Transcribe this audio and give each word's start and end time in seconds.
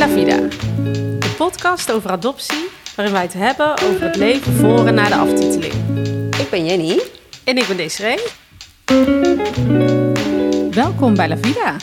La 0.00 0.08
Vida, 0.08 0.36
de 1.18 1.34
podcast 1.36 1.92
over 1.92 2.10
adoptie, 2.10 2.68
waarin 2.96 3.14
wij 3.14 3.22
het 3.22 3.32
hebben 3.32 3.72
over 3.72 4.02
het 4.02 4.16
leven 4.16 4.52
voor 4.52 4.86
en 4.86 4.94
na 4.94 5.08
de 5.08 5.14
aftiteling. 5.14 5.72
Ik 6.38 6.50
ben 6.50 6.64
Jenny. 6.64 7.00
En 7.44 7.56
ik 7.56 7.66
ben 7.66 7.76
Desiree. 7.76 8.18
Welkom 10.70 11.14
bij 11.14 11.28
La 11.28 11.36
Vida. 11.36 11.76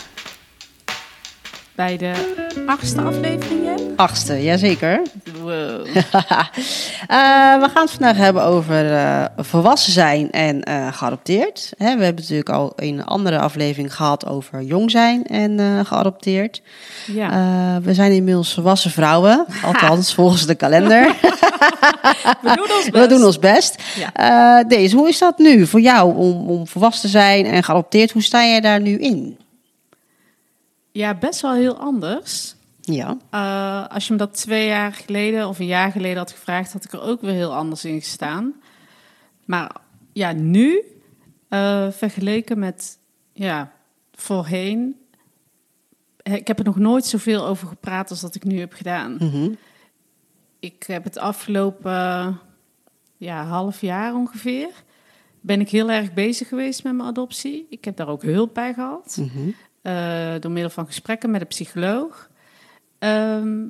Bij 1.76 1.98
de 1.98 2.14
achtste 2.66 3.02
aflevering, 3.02 3.64
Jen? 3.64 3.94
Achtste, 3.96 4.44
jazeker. 4.44 5.02
Wow. 5.48 5.88
Eh, 7.08 7.60
we 7.60 7.70
gaan 7.74 7.82
het 7.82 7.92
vandaag 7.92 8.18
hebben 8.18 8.44
over 8.44 8.94
eh, 8.94 9.26
volwassen 9.38 9.94
zijn 9.94 10.32
en 10.32 10.64
eh, 10.64 10.94
geadopteerd. 10.94 11.74
Hè, 11.78 11.98
we 11.98 12.04
hebben 12.04 12.22
natuurlijk 12.22 12.50
al 12.50 12.74
een 12.76 13.06
andere 13.06 13.40
aflevering 13.40 13.96
gehad 13.96 14.26
over 14.26 14.62
jong 14.62 14.92
zijn 14.92 15.26
en 15.26 15.60
eh, 15.60 15.86
geadopteerd. 15.86 16.62
Ja. 17.06 17.32
Eh, 17.32 17.84
we 17.84 17.94
zijn 17.94 18.12
inmiddels 18.12 18.54
volwassen 18.54 18.92
vrouwen, 18.92 19.46
althans 19.66 20.14
volgens 20.14 20.46
de 20.46 20.56
kalender. 20.56 21.06
we 22.42 22.56
doen 22.56 22.72
ons 22.76 22.90
best. 22.90 22.92
We 22.92 23.08
doen 23.08 23.24
ons 23.24 23.40
best. 23.40 23.84
Ja. 23.96 24.14
Eh, 24.14 24.68
deze, 24.68 24.96
hoe 24.96 25.08
is 25.08 25.18
dat 25.18 25.38
nu 25.38 25.66
voor 25.66 25.82
jou 25.82 26.16
om, 26.16 26.50
om 26.50 26.68
volwassen 26.68 27.02
te 27.02 27.08
zijn 27.08 27.46
en 27.46 27.64
geadopteerd? 27.64 28.12
Hoe 28.12 28.24
sta 28.24 28.46
jij 28.46 28.62
daar 28.62 28.82
nu 28.82 28.98
in? 28.98 29.38
Ja, 30.92 31.14
best 31.16 31.42
wel 31.42 31.54
heel 31.54 31.78
anders. 31.78 32.56
Ja. 32.94 33.18
Eh, 33.30 33.94
als 33.94 34.08
je 34.08 34.14
me 34.14 34.20
dat 34.20 34.34
twee 34.34 34.68
jaar 34.68 34.94
geleden 34.94 35.48
of 35.48 35.60
een 35.60 35.66
jaar 35.66 35.92
geleden 35.92 36.18
had 36.18 36.32
gevraagd, 36.32 36.74
had 36.74 36.84
ik 36.84 36.92
er 36.92 37.02
ook 37.02 37.22
weer 37.22 37.34
heel 37.34 37.56
anders 37.56 37.86
in 37.86 38.00
gestaan. 38.00 38.54
Maar 39.46 39.76
ja, 40.14 40.32
nu, 40.32 40.84
eh, 41.50 41.92
vergeleken 41.92 42.60
met 42.60 43.00
ja, 43.34 43.72
voorheen, 44.12 44.96
ik 46.24 46.48
heb 46.48 46.60
er 46.60 46.66
nog 46.66 46.78
nooit 46.78 47.06
zoveel 47.06 47.46
over 47.46 47.68
gepraat 47.68 48.10
als 48.10 48.22
dat 48.22 48.36
ik 48.36 48.44
nu 48.44 48.60
heb 48.60 48.74
gedaan. 48.74 49.16
Mhm. 49.20 49.52
Ik 50.60 50.84
heb 50.88 51.04
het 51.04 51.18
afgelopen 51.18 52.40
ja, 53.18 53.46
half 53.46 53.82
jaar 53.82 54.16
ongeveer, 54.16 54.70
ben 55.42 55.60
ik 55.60 55.70
heel 55.70 55.92
erg 55.92 56.14
bezig 56.14 56.48
geweest 56.48 56.84
met 56.84 56.94
mijn 56.94 57.10
adoptie. 57.10 57.68
Ik 57.70 57.86
heb 57.86 57.96
daar 57.96 58.08
ook 58.08 58.24
hulp 58.24 58.54
bij 58.54 58.74
gehad. 58.74 59.18
Mhm. 59.20 59.50
Eh, 59.82 60.40
door 60.40 60.52
middel 60.52 60.72
van 60.72 60.86
gesprekken 60.86 61.32
met 61.32 61.42
een 61.42 61.48
psycholoog. 61.48 62.30
Ehm, 63.00 63.66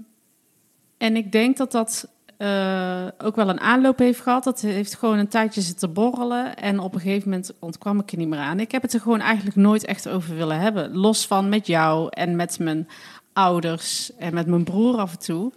en 0.98 1.16
ik 1.16 1.32
denk 1.32 1.58
dat 1.58 1.72
dat 1.72 2.08
eh, 2.38 3.08
ook 3.18 3.36
wel 3.36 3.50
een 3.50 3.60
aanloop 3.60 4.00
heeft 4.00 4.22
gehad. 4.22 4.44
Dat 4.44 4.62
heeft 4.62 4.96
gewoon 4.96 5.18
een 5.18 5.28
tijdje 5.28 5.62
zitten 5.62 5.94
borrelen. 5.94 6.56
En 6.56 6.80
op 6.80 6.94
een 6.94 7.00
gegeven 7.00 7.30
moment 7.30 7.54
ontkwam 7.60 8.00
ik 8.00 8.12
er 8.12 8.18
niet 8.18 8.28
meer 8.28 8.40
aan. 8.40 8.60
Ik 8.60 8.72
heb 8.72 8.82
het 8.82 8.94
er 8.94 9.00
gewoon 9.00 9.20
eigenlijk 9.20 9.56
nooit 9.56 9.86
echt 9.86 10.10
over 10.10 10.36
willen 10.36 10.60
hebben. 10.60 10.96
Los 10.96 11.28
van 11.28 11.50
met 11.50 11.68
jou 11.68 12.08
en 12.10 12.36
met 12.36 12.60
mijn 12.60 12.88
ouders 13.34 14.16
en 14.18 14.34
met 14.34 14.48
mijn 14.48 14.64
broer 14.64 14.98
af 14.98 15.12
en 15.12 15.20
toe. 15.20 15.52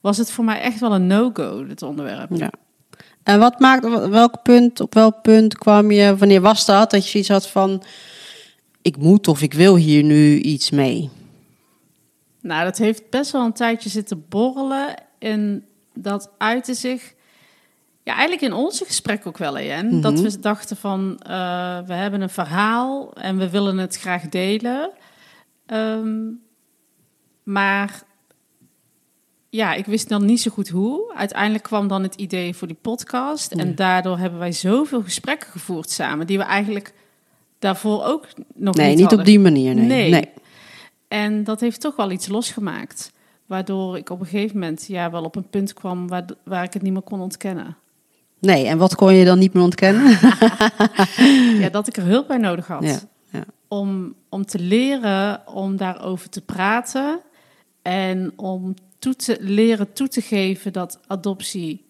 Was 0.00 0.16
het 0.18 0.30
voor 0.30 0.44
mij 0.44 0.60
echt 0.60 0.80
wel 0.80 0.94
een 0.94 1.06
no-go, 1.06 1.66
dit 1.66 1.82
onderwerp. 1.82 2.30
Ja. 2.30 2.50
En 3.22 3.38
wat 3.38 3.58
maakt, 3.58 4.08
welk 4.08 4.42
punt, 4.42 4.80
op 4.80 4.94
welk 4.94 5.22
punt 5.22 5.58
kwam 5.58 5.90
je, 5.90 6.16
wanneer 6.16 6.40
was 6.40 6.66
dat, 6.66 6.90
dat 6.90 7.04
je 7.04 7.10
zoiets 7.10 7.28
had 7.28 7.48
van, 7.48 7.82
ik 8.82 8.96
moet 8.96 9.28
of 9.28 9.42
ik 9.42 9.54
wil 9.54 9.76
hier 9.76 10.02
nu 10.02 10.38
iets 10.38 10.70
mee? 10.70 11.10
Nou, 12.42 12.64
dat 12.64 12.78
heeft 12.78 13.10
best 13.10 13.30
wel 13.30 13.44
een 13.44 13.52
tijdje 13.52 13.88
zitten 13.88 14.24
borrelen. 14.28 14.94
En 15.18 15.66
dat 15.94 16.30
uitte 16.38 16.74
zich... 16.74 17.14
Ja, 18.04 18.12
eigenlijk 18.12 18.42
in 18.42 18.52
onze 18.52 18.84
gesprek 18.84 19.26
ook 19.26 19.38
wel, 19.38 19.60
Jen. 19.60 20.00
Dat 20.00 20.20
we 20.20 20.40
dachten 20.40 20.76
van, 20.76 21.18
eh, 21.18 21.78
we 21.86 21.92
hebben 21.92 22.20
een 22.20 22.30
verhaal 22.30 23.12
en 23.12 23.38
we 23.38 23.50
willen 23.50 23.78
het 23.78 23.96
graag 23.96 24.28
delen. 24.28 24.90
Ehm, 25.66 26.30
maar 27.42 28.02
ja, 29.50 29.74
ik 29.74 29.86
wist 29.86 30.08
dan 30.08 30.24
niet 30.24 30.40
zo 30.40 30.50
goed 30.50 30.68
hoe. 30.68 31.12
Uiteindelijk 31.16 31.64
kwam 31.64 31.88
dan 31.88 32.02
het 32.02 32.14
idee 32.14 32.54
voor 32.54 32.68
die 32.68 32.76
podcast. 32.80 33.52
En 33.52 33.74
daardoor 33.74 34.18
hebben 34.18 34.38
wij 34.38 34.52
zoveel 34.52 35.02
gesprekken 35.02 35.50
gevoerd 35.50 35.90
samen... 35.90 36.26
die 36.26 36.38
we 36.38 36.44
eigenlijk 36.44 36.92
daarvoor 37.58 38.04
ook 38.04 38.26
nog 38.54 38.74
Nee, 38.74 38.88
niet 38.88 38.98
niet, 38.98 39.18
op 39.18 39.24
die 39.24 39.40
manier, 39.40 39.74
nee. 39.74 39.86
Nee. 39.86 40.10
nee. 40.10 40.31
En 41.12 41.44
dat 41.44 41.60
heeft 41.60 41.80
toch 41.80 41.96
wel 41.96 42.10
iets 42.10 42.28
losgemaakt. 42.28 43.12
Waardoor 43.46 43.96
ik 43.96 44.10
op 44.10 44.20
een 44.20 44.26
gegeven 44.26 44.58
moment 44.58 44.86
ja, 44.86 45.10
wel 45.10 45.24
op 45.24 45.36
een 45.36 45.48
punt 45.48 45.72
kwam 45.72 46.08
waar, 46.08 46.24
waar 46.44 46.64
ik 46.64 46.72
het 46.72 46.82
niet 46.82 46.92
meer 46.92 47.02
kon 47.02 47.20
ontkennen. 47.20 47.76
Nee, 48.38 48.66
en 48.66 48.78
wat 48.78 48.94
kon 48.94 49.14
je 49.14 49.24
dan 49.24 49.38
niet 49.38 49.52
meer 49.52 49.62
ontkennen? 49.62 50.18
Ja, 51.60 51.68
dat 51.68 51.86
ik 51.86 51.96
er 51.96 52.04
hulp 52.04 52.26
bij 52.26 52.36
nodig 52.38 52.66
had. 52.66 52.82
Ja, 52.82 52.98
ja. 53.30 53.44
Om, 53.68 54.14
om 54.28 54.46
te 54.46 54.58
leren 54.58 55.42
om 55.46 55.76
daarover 55.76 56.28
te 56.28 56.40
praten. 56.40 57.20
En 57.82 58.32
om 58.36 58.74
toe 58.98 59.16
te, 59.16 59.36
leren 59.40 59.92
toe 59.92 60.08
te 60.08 60.20
geven 60.20 60.72
dat 60.72 60.98
adoptie, 61.06 61.84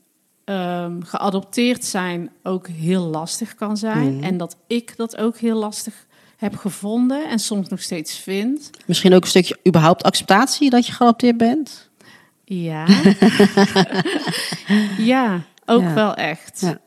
ehm, 0.45 1.01
geadopteerd 1.01 1.85
zijn, 1.85 2.31
ook 2.43 2.69
heel 2.69 3.05
lastig 3.05 3.55
kan 3.55 3.77
zijn. 3.77 4.17
Mhm. 4.17 4.25
En 4.25 4.37
dat 4.37 4.57
ik 4.67 4.97
dat 4.97 5.17
ook 5.17 5.37
heel 5.37 5.59
lastig 5.59 6.07
heb 6.43 6.57
gevonden 6.57 7.29
en 7.29 7.39
soms 7.39 7.69
nog 7.69 7.83
steeds 7.83 8.19
vind. 8.19 8.71
Misschien 8.87 9.15
ook 9.15 9.23
een 9.23 9.29
stukje 9.29 9.59
überhaupt 9.69 10.03
acceptatie 10.03 10.71
dat 10.71 10.87
je 10.87 10.93
geadopteerd 10.93 11.37
bent? 11.37 11.91
Ja. 12.45 12.87
ja, 15.13 15.41
ook 15.65 15.83
Ja. 15.83 15.95
wel 15.95 16.15
echt. 16.15 16.61
Ja. 16.61 16.79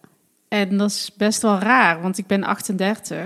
En 0.48 0.78
dat 0.78 0.90
is 0.90 1.12
best 1.18 1.42
wel 1.42 1.60
raar, 1.60 2.02
want 2.02 2.18
ik 2.18 2.28
ben 2.28 2.44
38. 2.44 3.26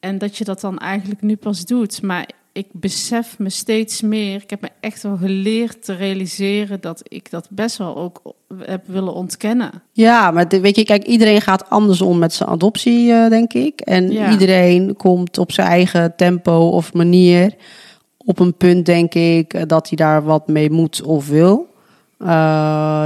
En 0.00 0.18
dat 0.18 0.36
je 0.36 0.44
dat 0.44 0.60
dan 0.60 0.78
eigenlijk 0.78 1.22
nu 1.22 1.36
pas 1.36 1.64
doet. 1.64 2.02
Maar 2.02 2.28
ik 2.58 2.66
besef 2.72 3.38
me 3.38 3.50
steeds 3.50 4.00
meer. 4.00 4.42
Ik 4.42 4.50
heb 4.50 4.60
me 4.60 4.68
echt 4.80 5.02
wel 5.02 5.16
geleerd 5.16 5.84
te 5.84 5.94
realiseren 5.94 6.80
dat 6.80 7.00
ik 7.08 7.30
dat 7.30 7.46
best 7.50 7.76
wel 7.76 7.96
ook 7.96 8.22
heb 8.58 8.82
willen 8.86 9.12
ontkennen. 9.14 9.82
Ja, 9.92 10.30
maar 10.30 10.46
weet 10.48 10.76
je, 10.76 10.84
kijk, 10.84 11.04
iedereen 11.04 11.40
gaat 11.40 11.70
anders 11.70 12.00
om 12.00 12.18
met 12.18 12.32
zijn 12.32 12.48
adoptie, 12.48 13.12
eh, 13.12 13.28
denk 13.28 13.52
ik. 13.52 13.80
En 13.80 14.10
Ja. 14.10 14.30
iedereen 14.30 14.96
komt 14.96 15.38
op 15.38 15.52
zijn 15.52 15.66
eigen 15.68 16.16
tempo 16.16 16.68
of 16.68 16.92
manier 16.92 17.54
op 18.16 18.38
een 18.38 18.54
punt, 18.56 18.86
denk 18.86 19.14
ik, 19.14 19.54
eh, 19.54 19.62
dat 19.66 19.88
hij 19.88 19.96
daar 19.96 20.22
wat 20.24 20.48
mee 20.48 20.70
moet 20.70 21.02
of 21.02 21.28
wil. 21.28 21.66
Eh, 22.18 22.26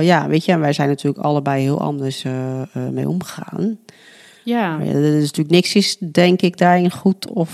ja, 0.00 0.26
weet 0.28 0.44
je, 0.44 0.52
en 0.52 0.60
wij 0.60 0.72
zijn 0.72 0.88
natuurlijk 0.88 1.24
allebei 1.24 1.62
heel 1.62 1.80
anders 1.80 2.24
mee 2.90 3.08
omgegaan. 3.08 3.78
Ja. 4.44 4.80
Er 4.80 5.16
is 5.16 5.20
natuurlijk 5.22 5.50
niks 5.50 5.74
is, 5.74 5.96
denk 5.98 6.42
ik, 6.42 6.58
daarin 6.58 6.90
goed 6.90 7.30
of 7.30 7.50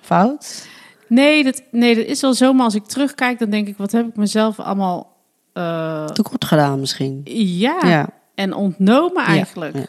fout. 0.00 0.72
Nee 1.14 1.44
dat, 1.44 1.62
nee, 1.70 1.94
dat 1.94 2.04
is 2.06 2.20
wel 2.20 2.34
zo. 2.34 2.52
Maar 2.52 2.64
als 2.64 2.74
ik 2.74 2.84
terugkijk, 2.84 3.38
dan 3.38 3.50
denk 3.50 3.68
ik, 3.68 3.76
wat 3.76 3.92
heb 3.92 4.06
ik 4.08 4.16
mezelf 4.16 4.60
allemaal... 4.60 5.16
eh, 5.52 6.04
Tekort 6.06 6.44
gedaan 6.44 6.80
misschien. 6.80 7.20
ja, 7.24 7.78
Ja, 7.86 8.08
en 8.34 8.54
ontnomen 8.54 9.24
eigenlijk. 9.24 9.74
ja. 9.74 9.86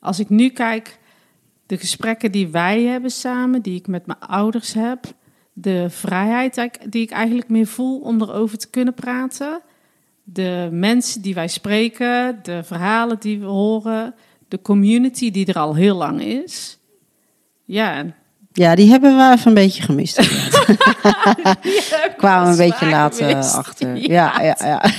Als 0.00 0.18
ik 0.18 0.28
nu 0.28 0.48
kijk, 0.48 0.98
de 1.66 1.76
gesprekken 1.78 2.32
die 2.32 2.48
wij 2.48 2.82
hebben 2.82 3.10
samen, 3.10 3.62
die 3.62 3.74
ik 3.78 3.86
met 3.86 4.06
mijn 4.06 4.18
ouders 4.18 4.72
heb, 4.72 5.04
de 5.52 5.86
vrijheid 5.90 6.54
die 6.54 6.64
ik- 6.64 6.92
die 6.92 7.02
ik 7.02 7.10
eigenlijk 7.10 7.48
meer 7.48 7.66
voel 7.66 7.98
om 8.00 8.22
erover 8.22 8.58
te 8.58 8.70
kunnen 8.70 8.94
praten, 8.94 9.60
de 10.24 10.68
mensen 10.72 11.22
die 11.22 11.34
wij 11.34 11.48
spreken, 11.48 12.38
de 12.42 12.62
verhalen 12.64 13.20
die 13.20 13.40
we 13.40 13.46
horen, 13.46 14.14
de 14.48 14.62
community 14.62 15.30
die 15.30 15.46
er 15.46 15.58
al 15.58 15.74
heel 15.74 15.96
lang 15.96 16.20
is. 16.22 16.78
Ja, 17.64 18.04
ja, 18.56 18.74
die 18.74 18.90
hebben 18.90 19.16
we 19.16 19.32
even 19.32 19.48
een 19.48 19.54
beetje 19.54 19.82
gemist. 19.82 20.20
kwamen 22.16 22.50
een 22.50 22.56
beetje 22.56 22.88
laat 22.88 23.18
eh, 23.18 23.28
gemist. 23.28 23.54
achter. 23.64 23.96
Ja, 23.96 24.40
ja, 24.40 24.56
ja. 24.58 24.82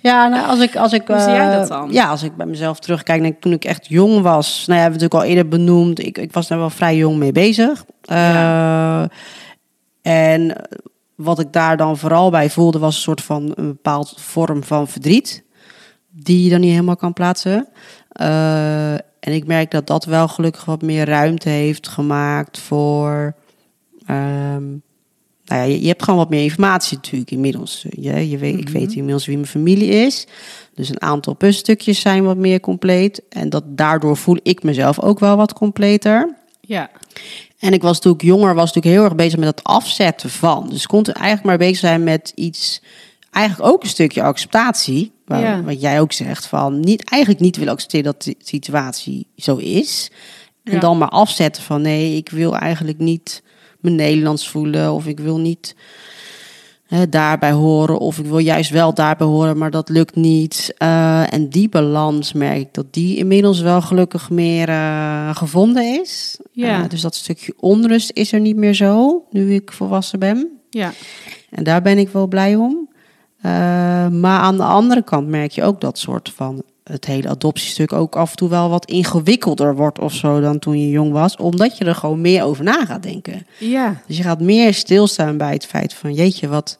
Ja, 0.00 0.28
nou, 0.28 0.46
als 0.46 0.60
ik, 0.60 0.76
als 0.76 0.92
ik, 0.92 1.02
Hoe 1.06 1.18
zie 1.18 1.30
jij 1.30 1.52
eh, 1.52 1.58
dat 1.58 1.68
dan? 1.68 1.92
Ja, 1.92 2.08
als 2.08 2.22
ik 2.22 2.36
bij 2.36 2.46
mezelf 2.46 2.78
terugkijk, 2.78 3.22
denk 3.22 3.34
ik, 3.34 3.40
toen 3.40 3.52
ik 3.52 3.64
echt 3.64 3.86
jong 3.86 4.22
was. 4.22 4.64
Nou 4.66 4.78
ja, 4.78 4.84
hebben 4.84 5.00
we 5.00 5.04
natuurlijk 5.04 5.14
al 5.14 5.36
eerder 5.36 5.48
benoemd. 5.48 5.98
Ik, 5.98 6.18
ik 6.18 6.32
was 6.32 6.48
daar 6.48 6.58
wel 6.58 6.70
vrij 6.70 6.96
jong 6.96 7.16
mee 7.16 7.32
bezig. 7.32 7.84
Eh, 8.04 9.04
En 10.02 10.56
wat 11.14 11.38
ik 11.38 11.52
daar 11.52 11.76
dan 11.76 11.98
vooral 11.98 12.30
bij 12.30 12.50
voelde, 12.50 12.78
was 12.78 12.94
een 12.94 13.02
soort 13.02 13.22
van 13.22 13.52
een 13.54 13.66
bepaald 13.66 14.14
vorm 14.16 14.64
van 14.64 14.88
verdriet. 14.88 15.44
Die 16.10 16.44
je 16.44 16.50
dan 16.50 16.60
niet 16.60 16.70
helemaal 16.70 16.96
kan 16.96 17.12
plaatsen. 17.12 17.68
En 19.20 19.32
ik 19.32 19.46
merk 19.46 19.70
dat 19.70 19.86
dat 19.86 20.04
wel 20.04 20.28
gelukkig 20.28 20.64
wat 20.64 20.82
meer 20.82 21.04
ruimte 21.06 21.48
heeft 21.48 21.88
gemaakt 21.88 22.58
voor. 22.58 23.34
ehm, 24.06 24.66
nou 25.44 25.60
ja, 25.60 25.66
je, 25.66 25.80
je 25.80 25.88
hebt 25.88 26.02
gewoon 26.02 26.18
wat 26.18 26.30
meer 26.30 26.42
informatie 26.42 26.96
natuurlijk 26.96 27.30
inmiddels. 27.30 27.86
Je, 27.90 28.28
je 28.30 28.38
weet, 28.38 28.58
Ik 28.58 28.68
weet 28.68 28.92
inmiddels 28.94 29.26
wie 29.26 29.36
mijn 29.36 29.48
familie 29.48 29.88
is. 29.88 30.26
Dus 30.74 30.88
een 30.88 31.02
aantal 31.02 31.34
puzzelstukjes 31.34 32.00
zijn 32.00 32.24
wat 32.24 32.36
meer 32.36 32.60
compleet. 32.60 33.22
En 33.28 33.50
dat, 33.50 33.64
daardoor 33.66 34.16
voel 34.16 34.38
ik 34.42 34.62
mezelf 34.62 35.00
ook 35.00 35.18
wel 35.18 35.36
wat 35.36 35.52
completer. 35.52 36.34
ja, 36.60 36.90
En 37.58 37.72
ik 37.72 37.82
was 37.82 38.00
toen 38.00 38.14
ik 38.14 38.22
jonger, 38.22 38.54
was 38.54 38.66
natuurlijk 38.66 38.94
heel 38.94 39.04
erg 39.04 39.14
bezig 39.14 39.38
met 39.38 39.48
het 39.48 39.64
afzetten 39.64 40.30
van. 40.30 40.68
Dus 40.68 40.82
ik 40.82 40.88
kon 40.88 41.04
eigenlijk 41.04 41.46
maar 41.46 41.58
bezig 41.58 41.78
zijn 41.78 42.04
met 42.04 42.32
iets, 42.34 42.82
eigenlijk 43.30 43.72
ook 43.72 43.82
een 43.82 43.88
stukje 43.88 44.22
acceptatie. 44.22 45.12
Waar, 45.26 45.40
Ja. 45.40 45.62
Wat 45.62 45.80
jij 45.80 46.00
ook 46.00 46.12
zegt, 46.12 46.46
van 46.46 46.80
niet, 46.80 47.04
eigenlijk 47.04 47.42
niet 47.42 47.56
willen 47.56 47.72
accepteren 47.72 48.04
dat 48.04 48.22
de 48.22 48.34
situatie 48.38 49.26
zo 49.36 49.56
is. 49.56 50.10
En 50.64 50.72
Ja. 50.74 50.80
dan 50.80 50.98
maar 50.98 51.08
afzetten 51.08 51.62
van 51.62 51.82
nee, 51.82 52.16
ik 52.16 52.28
wil 52.30 52.56
eigenlijk 52.56 52.98
niet 52.98 53.42
me 53.80 53.90
Nederlands 53.90 54.48
voelen. 54.48 54.92
Of 54.92 55.06
ik 55.06 55.20
wil 55.20 55.38
niet 55.38 55.74
hè, 56.86 57.08
daarbij 57.08 57.52
horen. 57.52 57.98
Of 57.98 58.18
ik 58.18 58.24
wil 58.26 58.38
juist 58.38 58.70
wel 58.70 58.94
daarbij 58.94 59.26
horen, 59.26 59.58
maar 59.58 59.70
dat 59.70 59.88
lukt 59.88 60.14
niet. 60.14 60.74
Eh, 60.78 61.32
en 61.32 61.48
die 61.48 61.68
balans 61.68 62.32
merk 62.32 62.58
ik 62.58 62.68
dat 62.74 62.86
die 62.90 63.16
inmiddels 63.16 63.60
wel 63.60 63.82
gelukkig 63.82 64.30
meer 64.30 64.68
eh, 64.68 65.36
gevonden 65.36 66.00
is. 66.00 66.38
Ja. 66.52 66.82
Eh, 66.82 66.88
dus 66.88 67.00
dat 67.00 67.14
stukje 67.14 67.54
onrust 67.56 68.10
is 68.14 68.32
er 68.32 68.40
niet 68.40 68.56
meer 68.56 68.74
zo, 68.74 69.24
nu 69.30 69.54
ik 69.54 69.72
volwassen 69.72 70.18
ben. 70.18 70.48
Ja, 70.70 70.92
En 71.50 71.64
daar 71.64 71.82
ben 71.82 71.98
ik 71.98 72.08
wel 72.08 72.26
blij 72.26 72.54
om. 72.56 72.88
Eh, 73.40 73.50
maar 74.08 74.40
aan 74.40 74.56
de 74.56 74.62
andere 74.62 75.02
kant 75.02 75.28
merk 75.28 75.50
je 75.50 75.62
ook 75.62 75.80
dat 75.80 75.98
soort 75.98 76.32
van 76.36 76.62
het 76.82 77.04
hele 77.04 77.28
adoptiestuk 77.28 77.92
ook 77.92 78.16
af 78.16 78.30
en 78.30 78.36
toe 78.36 78.48
wel 78.48 78.68
wat 78.68 78.84
ingewikkelder 78.84 79.76
wordt 79.76 79.98
of 79.98 80.12
zo 80.12 80.40
dan 80.40 80.58
toen 80.58 80.80
je 80.80 80.90
jong 80.90 81.12
was, 81.12 81.36
omdat 81.36 81.78
je 81.78 81.84
er 81.84 81.94
gewoon 81.94 82.20
meer 82.20 82.42
over 82.42 82.64
na 82.64 82.84
gaat 82.84 83.02
denken. 83.02 83.46
ja, 83.58 84.02
Dus 84.06 84.16
je 84.16 84.22
gaat 84.22 84.40
meer 84.40 84.74
stilstaan 84.74 85.36
bij 85.36 85.52
het 85.52 85.66
feit 85.66 85.94
van 85.94 86.12
jeetje, 86.12 86.48
wat, 86.48 86.78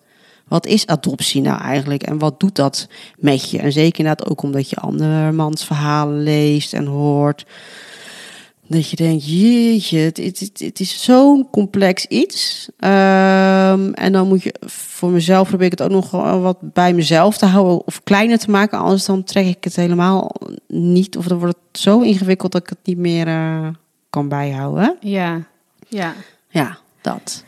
wat 0.49 0.67
is 0.67 0.87
adoptie 0.87 1.41
nou 1.41 1.61
eigenlijk 1.61 2.03
en 2.03 2.19
wat 2.19 2.41
doet 2.41 2.55
dat 2.57 2.89
met 3.17 3.51
je? 3.51 3.59
En 3.59 3.73
zeker 3.73 3.99
inderdaad 3.99 4.31
ook 4.31 4.43
omdat 4.43 4.71
je 4.71 4.77
andermans 4.77 5.65
verhalen 5.65 6.23
leest 6.23 6.73
en 6.73 6.87
hoort. 6.87 7.45
Dat 8.71 8.91
je 8.91 8.97
denkt, 8.97 9.29
jeetje, 9.31 9.99
het, 9.99 10.17
het, 10.17 10.39
het- 10.41 10.61
het 10.65 10.81
is 10.81 11.03
zo'n 11.05 11.51
complex 11.51 12.07
iets. 12.07 12.69
Ehm, 12.79 13.91
en 13.93 14.13
dan 14.13 14.29
moet 14.29 14.43
je, 14.43 14.55
voor 14.67 15.11
mezelf 15.11 15.49
probeer 15.49 15.67
ik 15.67 15.79
het 15.79 15.83
ook 15.83 15.91
nog 15.91 16.11
wat 16.41 16.57
bij 16.61 16.93
mezelf 16.95 17.37
te 17.39 17.47
houden 17.47 17.87
of 17.87 18.03
kleiner 18.03 18.39
te 18.39 18.51
maken. 18.51 18.79
Anders 18.79 19.05
dan 19.05 19.25
trek 19.25 19.47
ik 19.47 19.65
het 19.65 19.77
helemaal 19.77 20.33
niet. 20.69 21.17
Of 21.17 21.27
dan 21.27 21.39
wordt 21.39 21.57
het 21.73 21.81
zo 21.81 22.01
ingewikkeld 22.01 22.53
dat 22.53 22.61
ik 22.63 22.69
het 22.69 22.79
niet 22.85 22.99
meer 22.99 23.27
eh, 23.27 23.69
kan 24.11 24.29
bijhouden. 24.29 24.97
ja, 25.01 25.41
ja. 25.89 26.15
Ja, 26.51 26.79
dat. 27.01 27.45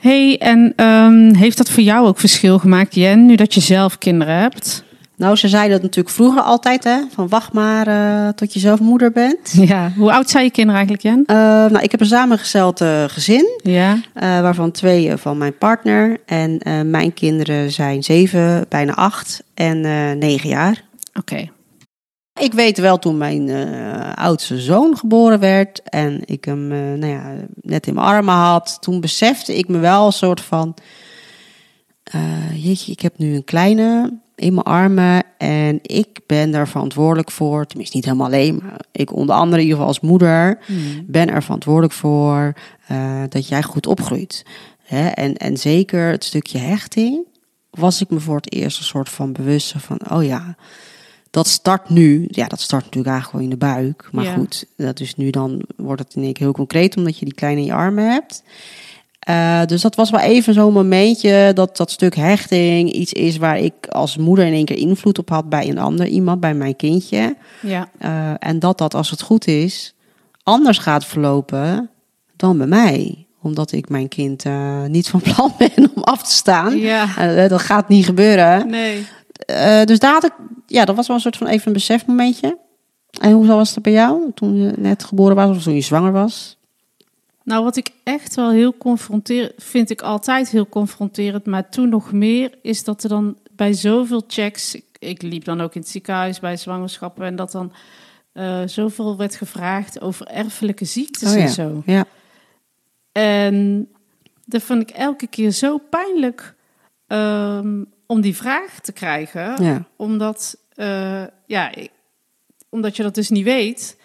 hey, 0.00 0.38
en 0.38 0.72
ehm, 0.76 1.34
heeft 1.34 1.56
dat 1.56 1.70
voor 1.70 1.82
jou 1.82 2.06
ook 2.06 2.18
verschil 2.18 2.58
gemaakt, 2.58 2.94
Jen, 2.94 3.26
nu 3.26 3.34
dat 3.36 3.54
je 3.54 3.60
zelf 3.60 3.98
kinderen 3.98 4.34
hebt? 4.34 4.84
Nou, 5.20 5.36
ze 5.36 5.48
zeiden 5.48 5.72
dat 5.72 5.82
natuurlijk 5.82 6.14
vroeger 6.14 6.42
altijd, 6.42 6.84
hè. 6.84 6.98
Van 7.10 7.28
wacht 7.28 7.52
maar 7.52 7.86
eh, 7.86 8.32
tot 8.32 8.52
je 8.52 8.60
zelf 8.60 8.80
moeder 8.80 9.12
bent. 9.12 9.52
Ja, 9.70 9.92
hoe 9.96 10.12
oud 10.12 10.30
zijn 10.30 10.44
je 10.44 10.50
kinderen 10.50 10.80
eigenlijk, 10.80 11.02
Jen? 11.02 11.24
Eh, 11.26 11.36
nou, 11.70 11.78
ik 11.78 11.90
heb 11.90 12.00
een 12.00 12.06
samengesteld 12.06 12.80
eh, 12.80 13.04
gezin. 13.04 13.60
Ja, 13.62 14.00
waarvan 14.14 14.70
twee 14.70 15.16
van 15.16 15.38
mijn 15.38 15.58
partner. 15.58 16.20
En 16.26 16.60
mijn 16.90 17.14
kinderen 17.14 17.72
zijn 17.72 18.02
zeven, 18.02 18.66
bijna 18.68 18.94
acht 18.94 19.42
en 19.54 19.80
negen 20.18 20.48
jaar. 20.48 20.84
oké. 21.18 21.48
Ik 22.40 22.52
weet 22.52 22.78
wel 22.78 22.98
toen 22.98 23.16
mijn 23.18 23.50
oudste 24.14 24.60
zoon 24.60 24.96
geboren 24.96 25.40
werd 25.40 25.82
en 25.82 26.20
ik 26.24 26.44
hem 26.44 26.68
nou 26.98 27.12
ja, 27.12 27.32
net 27.54 27.86
in 27.86 27.94
mijn 27.94 28.06
armen 28.06 28.34
had, 28.34 28.78
toen 28.80 29.00
besefte 29.00 29.58
ik 29.58 29.68
me 29.68 29.78
wel 29.78 30.06
een 30.06 30.12
soort 30.12 30.40
van, 30.40 30.74
jeetje, 32.54 32.92
ik 32.92 33.00
heb 33.00 33.18
nu 33.18 33.34
een 33.34 33.44
kleine 33.44 34.18
in 34.40 34.54
mijn 34.54 34.66
armen 34.66 35.22
en 35.38 35.78
ik 35.82 36.20
ben 36.26 36.50
daar 36.50 36.68
verantwoordelijk 36.68 37.30
voor, 37.30 37.66
tenminste 37.66 37.96
niet 37.96 38.04
helemaal 38.04 38.26
alleen, 38.26 38.60
maar 38.62 38.80
ik 38.92 39.12
onder 39.12 39.34
andere 39.34 39.56
in 39.56 39.66
ieder 39.66 39.76
geval 39.76 39.86
als 39.94 40.00
moeder 40.00 40.58
Hmm. 40.66 41.04
ben 41.06 41.28
er 41.30 41.42
verantwoordelijk 41.42 41.92
voor 41.92 42.52
eh, 42.86 43.22
dat 43.28 43.48
jij 43.48 43.62
goed 43.62 43.86
opgroeit. 43.86 44.44
Hè? 44.82 45.08
En, 45.08 45.36
en 45.36 45.56
zeker 45.56 46.10
het 46.10 46.24
stukje 46.24 46.58
hechting 46.58 47.26
was 47.70 48.00
ik 48.00 48.10
me 48.10 48.20
voor 48.20 48.36
het 48.36 48.52
eerst 48.52 48.78
een 48.78 48.84
soort 48.84 49.08
van 49.08 49.32
bewust 49.32 49.74
van, 49.76 49.98
oh 50.10 50.24
ja, 50.24 50.56
dat 51.30 51.46
start 51.46 51.88
nu. 51.88 52.26
Ja, 52.28 52.46
dat 52.46 52.60
start 52.60 52.84
natuurlijk 52.84 53.12
eigenlijk 53.14 53.44
wel 53.44 53.52
in 53.52 53.58
de 53.58 53.66
buik. 53.66 54.08
Maar 54.12 54.24
Ja. 54.24 54.32
goed, 54.32 54.66
dat 54.76 55.00
is 55.00 55.16
nu 55.16 55.30
dan 55.30 55.62
wordt 55.76 56.02
het 56.02 56.14
in 56.14 56.22
één 56.22 56.32
keer 56.32 56.42
heel 56.44 56.52
concreet 56.54 56.96
omdat 56.96 57.18
je 57.18 57.24
die 57.24 57.34
kleine 57.34 57.60
in 57.60 57.66
je 57.66 57.72
armen 57.72 58.10
hebt. 58.10 58.42
Eh, 59.20 59.64
dus 59.66 59.82
dat 59.82 59.94
was 59.94 60.10
wel 60.10 60.20
even 60.20 60.54
zo'n 60.54 60.72
momentje 60.72 61.50
dat 61.54 61.76
dat 61.76 61.90
stuk 61.90 62.14
hechting 62.14 62.92
iets 62.92 63.12
is 63.12 63.36
waar 63.36 63.58
ik 63.58 63.86
als 63.88 64.16
moeder 64.16 64.44
in 64.44 64.52
één 64.52 64.64
keer 64.64 64.76
invloed 64.78 65.18
op 65.18 65.28
had 65.28 65.48
bij 65.48 65.68
een 65.68 65.78
ander 65.78 66.06
iemand, 66.06 66.40
bij 66.40 66.54
mijn 66.54 66.76
kindje. 66.76 67.36
Ja, 67.62 67.88
Eh, 67.98 68.32
en 68.38 68.58
dat 68.58 68.78
dat, 68.78 68.94
als 68.94 69.10
het 69.10 69.22
goed 69.22 69.46
is, 69.46 69.94
anders 70.42 70.78
gaat 70.78 71.04
verlopen 71.04 71.90
dan 72.36 72.58
bij 72.58 72.66
mij. 72.66 73.26
Omdat 73.42 73.72
ik 73.72 73.88
mijn 73.88 74.08
kind 74.08 74.44
eh, 74.44 74.84
niet 74.84 75.08
van 75.08 75.20
plan 75.34 75.52
ben 75.58 75.90
om 75.94 76.02
af 76.02 76.22
te 76.22 76.32
staan. 76.32 76.78
ja. 76.78 77.06
Dat 77.48 77.60
gaat 77.60 77.88
niet 77.88 78.04
gebeuren. 78.04 78.70
Nee. 78.70 79.06
Dus 79.84 79.98
daar 79.98 80.12
had 80.12 80.24
ik, 80.24 80.32
ja, 80.66 80.84
dat 80.84 80.96
was 80.96 81.06
wel 81.06 81.16
een 81.16 81.22
soort 81.22 81.36
van 81.36 81.46
even 81.46 81.66
een 81.66 81.72
besefmomentje. 81.72 82.58
En 83.20 83.32
hoe 83.32 83.46
was 83.46 83.74
dat 83.74 83.82
bij 83.82 83.92
jou 83.92 84.30
toen 84.34 84.56
je 84.56 84.72
net 84.76 85.04
geboren 85.04 85.36
was 85.36 85.56
of 85.56 85.62
toen 85.62 85.74
je 85.74 85.80
zwanger 85.80 86.12
was? 86.12 86.58
Nou, 87.44 87.64
wat 87.64 87.76
ik 87.76 87.90
echt 88.04 88.34
wel 88.34 88.50
heel 88.50 88.76
confronterend 88.76 89.52
vind, 89.56 89.90
ik 89.90 90.02
altijd 90.02 90.48
heel 90.50 90.68
confronterend, 90.68 91.46
maar 91.46 91.68
toen 91.68 91.88
nog 91.88 92.12
meer, 92.12 92.58
is 92.62 92.84
dat 92.84 93.02
er 93.02 93.08
dan 93.08 93.38
bij 93.50 93.72
zoveel 93.72 94.24
checks, 94.28 94.74
ik, 94.74 94.84
ik 94.98 95.22
liep 95.22 95.44
dan 95.44 95.60
ook 95.60 95.74
in 95.74 95.80
het 95.80 95.90
ziekenhuis 95.90 96.40
bij 96.40 96.56
zwangerschappen, 96.56 97.24
en 97.24 97.36
dat 97.36 97.52
dan 97.52 97.72
eh, 98.32 98.62
zoveel 98.66 99.16
werd 99.16 99.36
gevraagd 99.36 100.00
over 100.00 100.26
erfelijke 100.26 100.84
ziektes 100.84 101.30
Oh 101.30 101.36
ja. 101.36 101.42
en 101.42 101.48
zo. 101.48 101.82
Ja, 101.86 102.04
En 103.12 103.88
dat 104.44 104.62
vond 104.62 104.82
ik 104.82 104.90
elke 104.90 105.26
keer 105.26 105.50
zo 105.50 105.78
pijnlijk 105.78 106.54
ehm, 107.06 107.84
om 108.06 108.20
die 108.20 108.36
vraag 108.36 108.80
te 108.80 108.92
krijgen. 108.92 109.64
ja, 109.64 109.84
Omdat, 109.96 110.56
eh, 110.74 111.24
ja, 111.46 111.74
ik- 111.74 111.90
omdat 112.68 112.96
je 112.96 113.02
dat 113.02 113.14
dus 113.14 113.28
niet 113.30 113.44
weet. 113.44 113.96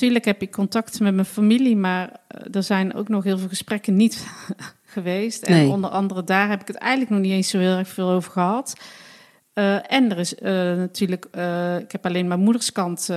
Tuurlijk 0.00 0.24
heb 0.24 0.42
ik 0.42 0.50
contact 0.50 1.00
met 1.00 1.14
mijn 1.14 1.26
familie, 1.26 1.76
maar 1.76 2.20
eh, 2.26 2.54
er 2.54 2.62
zijn 2.62 2.94
ook 2.94 3.08
nog 3.08 3.24
heel 3.24 3.38
veel 3.38 3.48
gesprekken 3.48 3.96
niet 3.96 4.26
geweest. 4.94 5.42
En 5.42 5.52
Nee. 5.52 5.68
onder 5.68 5.90
andere 5.90 6.24
daar 6.24 6.48
heb 6.48 6.60
ik 6.60 6.66
het 6.66 6.76
eigenlijk 6.76 7.10
nog 7.10 7.20
niet 7.20 7.32
eens 7.32 7.48
zo 7.48 7.58
heel 7.58 7.76
erg 7.76 7.88
veel 7.88 8.08
over 8.10 8.32
gehad. 8.32 8.76
Eh, 9.52 9.92
en 9.92 10.10
er 10.10 10.18
is 10.18 10.34
eh, 10.34 10.52
natuurlijk, 10.52 11.24
ik 11.82 11.92
heb 11.92 12.06
alleen 12.06 12.28
mijn 12.28 12.40
moederskant 12.40 13.08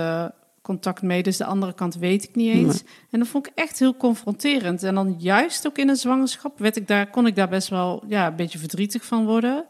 contact 0.62 1.01
mee, 1.01 1.24
dus 1.24 1.38
de 1.38 1.45
andere 1.45 1.74
kant 1.74 1.95
weet 1.95 2.24
ik 2.24 2.35
niet 2.35 2.53
eens. 2.53 2.83
En 3.12 3.19
dat 3.19 3.27
vond 3.27 3.47
ik 3.47 3.51
echt 3.56 3.79
heel 3.79 3.97
confronterend. 3.97 4.83
En 4.83 4.95
dan 4.95 5.15
juist 5.19 5.68
ook 5.68 5.77
in 5.77 5.89
een 5.89 5.95
zwangerschap 5.95 6.59
werd 6.59 6.75
ik 6.75 6.88
daar, 6.88 7.09
kon 7.09 7.27
ik 7.27 7.36
daar 7.36 7.50
best 7.50 7.68
wel 7.68 8.03
ja, 8.07 8.27
een 8.27 8.36
beetje 8.36 8.59
verdrietig 8.59 9.06
van 9.06 9.25
worden. 9.25 9.65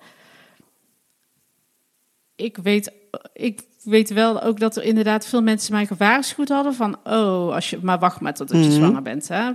Ik 2.35 2.57
weet, 2.57 2.91
ik 3.33 3.61
weet 3.83 4.09
wel 4.13 4.41
ook 4.41 4.59
dat 4.59 4.75
er 4.75 4.83
inderdaad 4.83 5.25
veel 5.27 5.41
mensen 5.41 5.73
mij 5.73 5.85
gewaarschuwd 5.85 6.49
hadden 6.49 6.73
van, 6.73 6.97
oh, 7.03 7.53
als 7.53 7.69
je, 7.69 7.79
maar 7.81 7.99
wacht 7.99 8.19
maar 8.19 8.33
totdat 8.33 8.57
je 8.63 8.65
Mhm. 8.69 8.75
zwanger 8.75 9.01
bent. 9.01 9.27
Hè? 9.27 9.51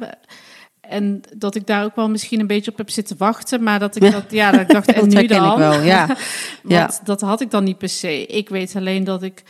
En 0.80 1.20
dat 1.36 1.54
ik 1.54 1.66
daar 1.66 1.84
ook 1.84 1.96
wel 1.96 2.08
misschien 2.10 2.40
een 2.40 2.46
beetje 2.46 2.70
op 2.70 2.76
heb 2.76 2.90
zitten 2.90 3.16
wachten, 3.16 3.62
maar 3.62 3.78
dat 3.78 3.96
ik 3.96 4.12
dat, 4.12 4.24
ja, 4.30 4.50
dat 4.50 4.60
ik 4.60 4.68
dacht, 4.68 4.92
en 4.92 5.00
dat 5.10 5.20
nu 5.22 5.26
dan? 5.26 5.50
ik 5.52 5.58
wel. 5.58 5.80
Ja, 5.80 6.06
Ja. 6.64 6.78
Want 6.80 7.00
dat 7.04 7.20
had 7.20 7.40
ik 7.40 7.50
dan 7.50 7.64
niet 7.64 7.78
per 7.78 7.88
se. 7.88 8.26
Ik 8.26 8.48
weet 8.48 8.76
alleen 8.76 9.04
dat 9.04 9.22
ik, 9.22 9.42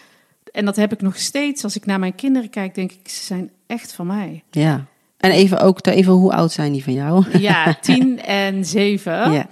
en 0.53 0.65
dat 0.65 0.77
heb 0.77 0.93
ik 0.93 1.01
nog 1.03 1.17
steeds, 1.17 1.65
als 1.65 1.77
ik 1.77 1.87
naar 1.87 1.99
mijn 1.99 2.15
kinderen 2.15 2.51
kijk, 2.51 2.75
denk 2.75 2.93
ik, 2.93 3.09
ze 3.09 3.23
zijn 3.25 3.51
echt 3.67 3.93
van 3.93 4.07
mij. 4.07 4.43
ja. 4.51 4.85
En 5.19 5.31
even 5.31 5.61
ook, 5.61 5.87
even 5.87 6.13
hoe 6.13 6.33
oud 6.33 6.53
zijn 6.53 6.73
die 6.73 6.85
van 6.85 6.93
jou? 6.93 7.39
Ja, 7.39 7.75
tien 7.81 8.23
en 8.23 8.65
zeven. 8.65 9.33
Ja, 9.33 9.47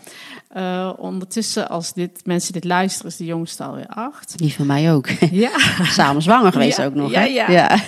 Eh, 0.49 0.93
ondertussen, 0.97 1.69
als 1.69 1.93
dit, 1.93 2.21
mensen 2.27 2.53
dit 2.53 2.65
luisteren, 2.65 3.11
is 3.11 3.17
de 3.17 3.25
jongste 3.25 3.65
alweer 3.65 3.87
acht. 3.87 4.39
die 4.39 4.53
van 4.55 4.67
mij 4.67 4.93
ook. 4.93 5.09
Ja. 5.31 5.51
Samen 5.99 6.23
zwanger 6.23 6.53
geweest 6.53 6.77
Ja, 6.77 6.85
ook 6.85 6.95
nog, 6.95 7.11
ja, 7.11 7.21
hè? 7.21 7.27
ja. 7.27 7.51
ja. 7.51 7.79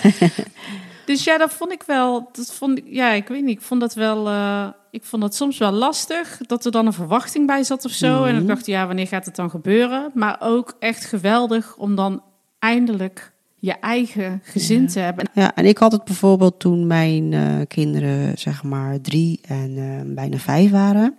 Dus 1.05 1.23
ja, 1.23 1.37
dat 1.37 1.51
vond 1.53 1.71
ik 1.71 1.83
wel. 1.87 2.29
Dat 2.31 2.53
vond 2.53 2.77
ik, 2.77 2.83
ja, 2.87 3.11
ik 3.11 3.27
weet 3.27 3.43
niet. 3.43 3.57
Ik 3.57 3.61
vond 3.65 3.81
dat 3.81 3.93
wel. 3.93 4.27
eh, 4.27 4.67
ik 4.91 5.03
vond 5.03 5.21
dat 5.21 5.35
soms 5.35 5.57
wel 5.57 5.71
lastig 5.71 6.37
dat 6.45 6.65
er 6.65 6.71
dan 6.71 6.85
een 6.85 6.93
verwachting 6.93 7.47
bij 7.47 7.63
zat 7.63 7.85
of 7.85 7.91
zo. 7.91 8.23
En 8.23 8.33
ik 8.33 8.39
Mhm. 8.39 8.47
dacht, 8.47 8.65
ja, 8.65 8.87
wanneer 8.87 9.07
gaat 9.07 9.25
het 9.25 9.35
dan 9.35 9.49
gebeuren? 9.49 10.11
Maar 10.13 10.37
ook 10.39 10.75
echt 10.79 11.05
geweldig 11.05 11.75
om 11.77 11.95
dan 11.95 12.23
eindelijk 12.59 13.31
je 13.59 13.73
eigen 13.73 14.41
gezin 14.43 14.87
te 14.87 14.99
hebben. 14.99 15.29
Ja, 15.33 15.55
en 15.55 15.65
ik 15.65 15.77
had 15.77 15.91
het 15.91 16.03
bijvoorbeeld 16.03 16.59
toen 16.59 16.87
mijn 16.87 17.33
eh, 17.33 17.55
kinderen 17.67 18.37
zeg 18.37 18.63
maar 18.63 19.01
drie 19.01 19.39
en 19.47 19.77
eh, 19.77 20.13
bijna 20.15 20.37
vijf 20.37 20.71
waren. 20.71 21.15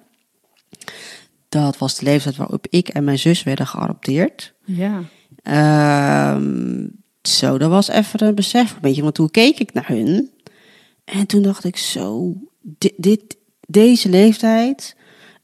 Dat 1.48 1.78
was 1.78 1.98
de 1.98 2.04
leeftijd 2.04 2.36
waarop 2.36 2.66
ik 2.70 2.88
en 2.88 3.04
mijn 3.04 3.18
zus 3.18 3.42
werden 3.42 3.66
geadopteerd. 3.66 4.54
Ja, 4.64 5.02
Ehm, 5.42 6.86
zo, 7.22 7.58
dat 7.58 7.70
was 7.70 7.88
even 7.88 8.26
een 8.26 8.34
besef. 8.34 8.78
Weet 8.80 8.96
je, 8.96 9.02
want 9.02 9.14
toen 9.14 9.30
keek 9.30 9.58
ik 9.58 9.72
naar 9.72 9.88
hun. 9.88 10.30
En 11.04 11.26
toen 11.26 11.42
dacht 11.42 11.64
ik 11.64 11.76
zo, 11.76 12.34
dit, 12.60 12.92
dit, 12.96 13.36
deze 13.66 14.08
leeftijd. 14.08 14.96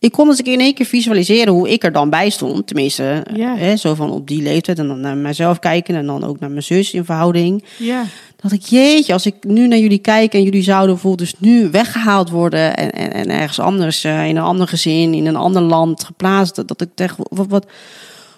Ik 0.06 0.12
kon 0.12 0.28
eens 0.28 0.40
in 0.40 0.60
één 0.60 0.74
keer 0.74 0.86
visualiseren 0.86 1.52
hoe 1.52 1.68
ik 1.70 1.84
er 1.84 1.92
dan 1.92 2.10
bij 2.10 2.30
stond. 2.30 2.66
Tenminste, 2.66 3.24
Ja. 3.34 3.56
hè, 3.56 3.76
zo 3.76 3.94
van 3.94 4.10
op 4.10 4.28
die 4.28 4.42
leeftijd. 4.42 4.78
En 4.78 4.88
dan 4.88 5.00
naar 5.00 5.16
mezelf 5.16 5.58
kijken 5.58 5.94
en 5.94 6.06
dan 6.06 6.24
ook 6.24 6.40
naar 6.40 6.50
mijn 6.50 6.62
zus 6.62 6.92
in 6.92 7.04
verhouding. 7.04 7.64
ja, 7.78 8.04
Dat 8.36 8.52
ik, 8.52 8.62
jeetje, 8.62 9.12
als 9.12 9.26
ik 9.26 9.34
nu 9.40 9.66
naar 9.66 9.78
jullie 9.78 9.98
kijk 9.98 10.34
en 10.34 10.42
jullie 10.42 10.62
zouden 10.62 10.94
bijvoorbeeld 10.94 11.30
dus 11.30 11.40
nu 11.40 11.70
weggehaald 11.70 12.30
worden 12.30 12.76
en, 12.76 12.92
en, 12.92 13.12
en 13.12 13.30
ergens 13.30 13.58
anders, 13.60 14.04
eh, 14.04 14.28
in 14.28 14.36
een 14.36 14.42
ander 14.42 14.68
gezin, 14.68 15.14
in 15.14 15.26
een 15.26 15.36
ander 15.36 15.62
land 15.62 16.04
geplaatst, 16.04 16.54
dat, 16.56 16.68
dat 16.68 16.80
ik 16.80 16.88
zeg, 16.94 17.16
wat, 17.16 17.46
wat, 17.48 17.66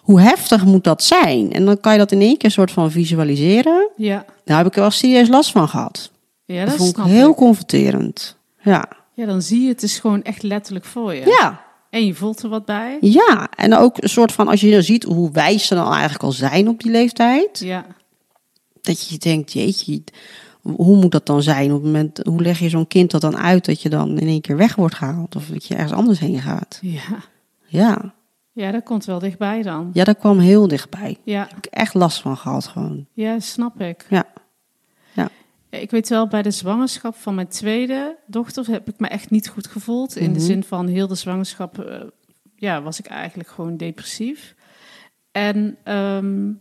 hoe 0.02 0.20
heftig 0.20 0.64
moet 0.64 0.84
dat 0.84 1.02
zijn? 1.02 1.52
En 1.52 1.64
dan 1.64 1.80
kan 1.80 1.92
je 1.92 1.98
dat 1.98 2.12
in 2.12 2.20
één 2.20 2.36
keer 2.36 2.50
soort 2.50 2.70
van 2.70 2.90
visualiseren. 2.90 3.88
ja. 3.96 4.24
Daar 4.44 4.56
heb 4.56 4.66
ik 4.66 4.74
er 4.74 4.80
wel 4.80 4.90
serieus 4.90 5.28
last 5.28 5.50
van 5.50 5.68
gehad. 5.68 6.10
Ja, 6.44 6.60
Dat, 6.60 6.68
dat, 6.68 6.76
vond 6.76 6.98
ik 6.98 7.04
heel 7.04 7.30
ik. 7.30 7.36
confronterend. 7.36 8.36
Ja, 8.62 8.88
Ja, 9.18 9.26
dan 9.26 9.42
zie 9.42 9.62
je 9.62 9.68
het 9.68 9.80
dus 9.80 9.98
gewoon 9.98 10.22
echt 10.22 10.42
letterlijk 10.42 10.84
voor 10.84 11.14
je. 11.14 11.26
Ja, 11.26 11.60
En 11.90 12.06
je 12.06 12.14
voelt 12.14 12.42
er 12.42 12.48
wat 12.48 12.64
bij. 12.64 12.98
ja. 13.00 13.48
En 13.56 13.74
ook 13.74 14.02
een 14.02 14.08
soort 14.08 14.32
van, 14.32 14.48
als 14.48 14.60
je 14.60 14.70
nou 14.70 14.82
ziet 14.82 15.02
hoe 15.04 15.30
wijs 15.32 15.66
ze 15.66 15.74
dan 15.74 15.92
eigenlijk 15.92 16.22
al 16.22 16.32
zijn 16.32 16.68
op 16.68 16.80
die 16.82 16.90
leeftijd. 16.92 17.58
Ja, 17.58 17.86
Dat 18.80 19.08
je 19.08 19.18
denkt, 19.18 19.52
jeetje, 19.52 20.02
hoe 20.62 20.96
moet 20.96 21.12
dat 21.12 21.26
dan 21.26 21.42
zijn? 21.42 21.70
Op 21.72 21.76
het 21.76 21.84
moment, 21.84 22.20
hoe 22.24 22.42
leg 22.42 22.58
je 22.58 22.68
zo'n 22.68 22.86
kind 22.86 23.10
dat 23.10 23.20
dan 23.20 23.36
uit 23.36 23.64
dat 23.64 23.82
je 23.82 23.88
dan 23.88 24.18
in 24.18 24.26
één 24.26 24.40
keer 24.40 24.56
weg 24.56 24.74
wordt 24.74 24.94
gehaald? 24.94 25.36
Of 25.36 25.46
dat 25.46 25.66
je 25.66 25.74
ergens 25.74 25.92
anders 25.92 26.18
heen 26.18 26.40
gaat? 26.40 26.78
ja. 26.82 27.18
Ja, 27.70 28.14
Ja, 28.52 28.70
dat 28.70 28.82
komt 28.82 29.04
wel 29.04 29.18
dichtbij 29.18 29.62
dan. 29.62 29.90
ja 29.92 30.04
dat 30.04 30.18
kwam 30.18 30.38
heel 30.38 30.68
dichtbij. 30.68 31.16
Ja, 31.24 31.46
Heb 31.48 31.56
ik 31.56 31.66
echt 31.66 31.94
last 31.94 32.20
van 32.20 32.36
gehad 32.36 32.66
gewoon. 32.66 33.06
ja 33.12 33.40
snap 33.40 33.80
ik. 33.80 34.06
Ja. 34.08 34.24
Ik 35.70 35.90
weet 35.90 36.08
wel, 36.08 36.26
bij 36.28 36.42
de 36.42 36.50
zwangerschap 36.50 37.14
van 37.16 37.34
mijn 37.34 37.48
tweede 37.48 38.16
dochter 38.26 38.66
heb 38.70 38.88
ik 38.88 38.98
me 38.98 39.08
echt 39.08 39.30
niet 39.30 39.48
goed 39.48 39.66
gevoeld. 39.66 40.16
In 40.16 40.32
de 40.32 40.38
Mhm. 40.38 40.46
zin 40.48 40.64
van 40.64 40.86
heel 40.86 41.06
de 41.06 41.14
zwangerschap 41.14 41.78
eh, 41.78 42.00
ja, 42.56 42.82
was 42.82 42.98
ik 42.98 43.06
eigenlijk 43.06 43.48
gewoon 43.48 43.76
depressief. 43.76 44.54
En 45.32 45.76
ehm, 45.84 46.52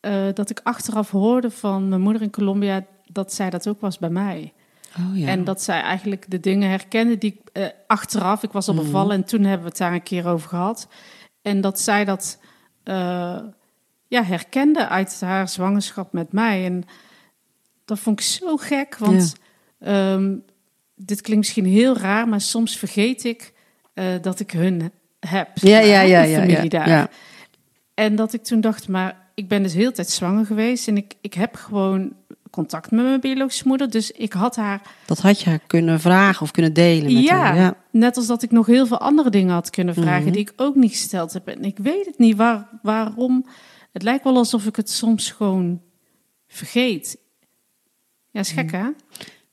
eh, 0.00 0.26
dat 0.34 0.50
ik 0.50 0.60
achteraf 0.62 1.10
hoorde 1.10 1.50
van 1.50 1.88
mijn 1.88 2.00
moeder 2.00 2.22
in 2.22 2.30
Colombia 2.30 2.84
dat 3.04 3.32
zij 3.32 3.50
dat 3.50 3.68
ook 3.68 3.80
was 3.80 3.98
bij 3.98 4.10
mij. 4.10 4.52
Oh 4.98 5.18
ja. 5.18 5.26
En 5.28 5.44
dat 5.44 5.62
zij 5.62 5.80
eigenlijk 5.80 6.30
de 6.30 6.40
dingen 6.40 6.68
herkende 6.70 7.18
die 7.18 7.32
ik 7.32 7.48
eh, 7.52 7.66
achteraf, 7.86 8.42
ik 8.42 8.52
was 8.52 8.68
al 8.68 8.74
Mhm. 8.74 8.84
bevallen 8.84 9.16
en 9.16 9.24
toen 9.24 9.42
hebben 9.42 9.62
we 9.62 9.68
het 9.68 9.78
daar 9.78 9.92
een 9.92 10.02
keer 10.02 10.26
over 10.26 10.48
gehad. 10.48 10.88
En 11.42 11.60
dat 11.60 11.80
zij 11.80 12.04
dat 12.04 12.38
ja, 14.08 14.22
herkende 14.22 14.88
uit 14.88 15.20
haar 15.20 15.48
zwangerschap 15.48 16.12
met 16.12 16.32
mij. 16.32 16.64
En 16.64 16.84
dat 17.84 17.98
vond 17.98 18.20
ik 18.20 18.26
zo 18.26 18.56
gek, 18.56 18.96
want 18.98 19.34
ehm, 19.78 20.36
dit 20.96 21.20
klinkt 21.20 21.42
misschien 21.42 21.66
heel 21.66 21.96
raar, 21.96 22.28
maar 22.28 22.40
soms 22.40 22.76
vergeet 22.76 23.24
ik 23.24 23.52
eh, 23.94 24.06
dat 24.20 24.40
ik 24.40 24.50
hun 24.50 24.90
heb. 25.20 25.48
ja, 25.54 25.78
ja, 25.78 26.00
ja, 26.00 26.22
ja, 26.22 26.38
familie 26.38 26.62
ja, 26.62 26.68
daar. 26.68 27.10
En 27.94 28.16
dat 28.16 28.32
ik 28.32 28.42
toen 28.44 28.60
dacht, 28.60 28.88
maar 28.88 29.16
ik 29.34 29.48
ben 29.48 29.62
dus 29.62 29.74
heel 29.74 29.92
tijd 29.92 30.10
zwanger 30.10 30.46
geweest 30.46 30.88
en 30.88 30.96
ik, 30.96 31.14
ik 31.20 31.34
heb 31.34 31.54
gewoon 31.54 32.12
contact 32.50 32.90
met 32.90 33.04
mijn 33.04 33.20
biologische 33.20 33.68
moeder. 33.68 33.90
Dus 33.90 34.10
ik 34.10 34.32
had 34.32 34.56
haar 34.56 34.80
Dat 35.06 35.18
had 35.18 35.40
je 35.40 35.50
haar 35.50 35.60
kunnen 35.66 36.00
vragen 36.00 36.42
of 36.42 36.50
kunnen 36.50 36.72
delen 36.72 37.12
met 37.14 37.22
Ja. 37.24 37.36
haar. 37.38 37.56
Ja. 37.56 37.76
Net 37.90 38.16
als 38.16 38.26
dat 38.26 38.42
ik 38.42 38.50
nog 38.50 38.66
heel 38.66 38.86
veel 38.86 38.98
andere 39.00 39.30
dingen 39.30 39.52
had 39.54 39.70
kunnen 39.70 39.94
vragen 39.94 40.22
Mhm. 40.22 40.32
die 40.32 40.40
ik 40.40 40.52
ook 40.56 40.74
niet 40.74 40.90
gesteld 40.90 41.32
heb. 41.32 41.48
En 41.48 41.64
ik 41.64 41.78
weet 41.78 42.06
het 42.06 42.18
niet 42.18 42.36
waar, 42.36 42.68
waarom. 42.82 43.46
Het 43.92 44.02
lijkt 44.02 44.24
wel 44.24 44.36
alsof 44.36 44.66
ik 44.66 44.76
het 44.76 44.90
soms 44.90 45.30
gewoon 45.30 45.80
vergeet. 46.46 47.18
Ja, 48.34 48.40
is 48.40 48.50
gek 48.50 48.72
hè? 48.72 48.84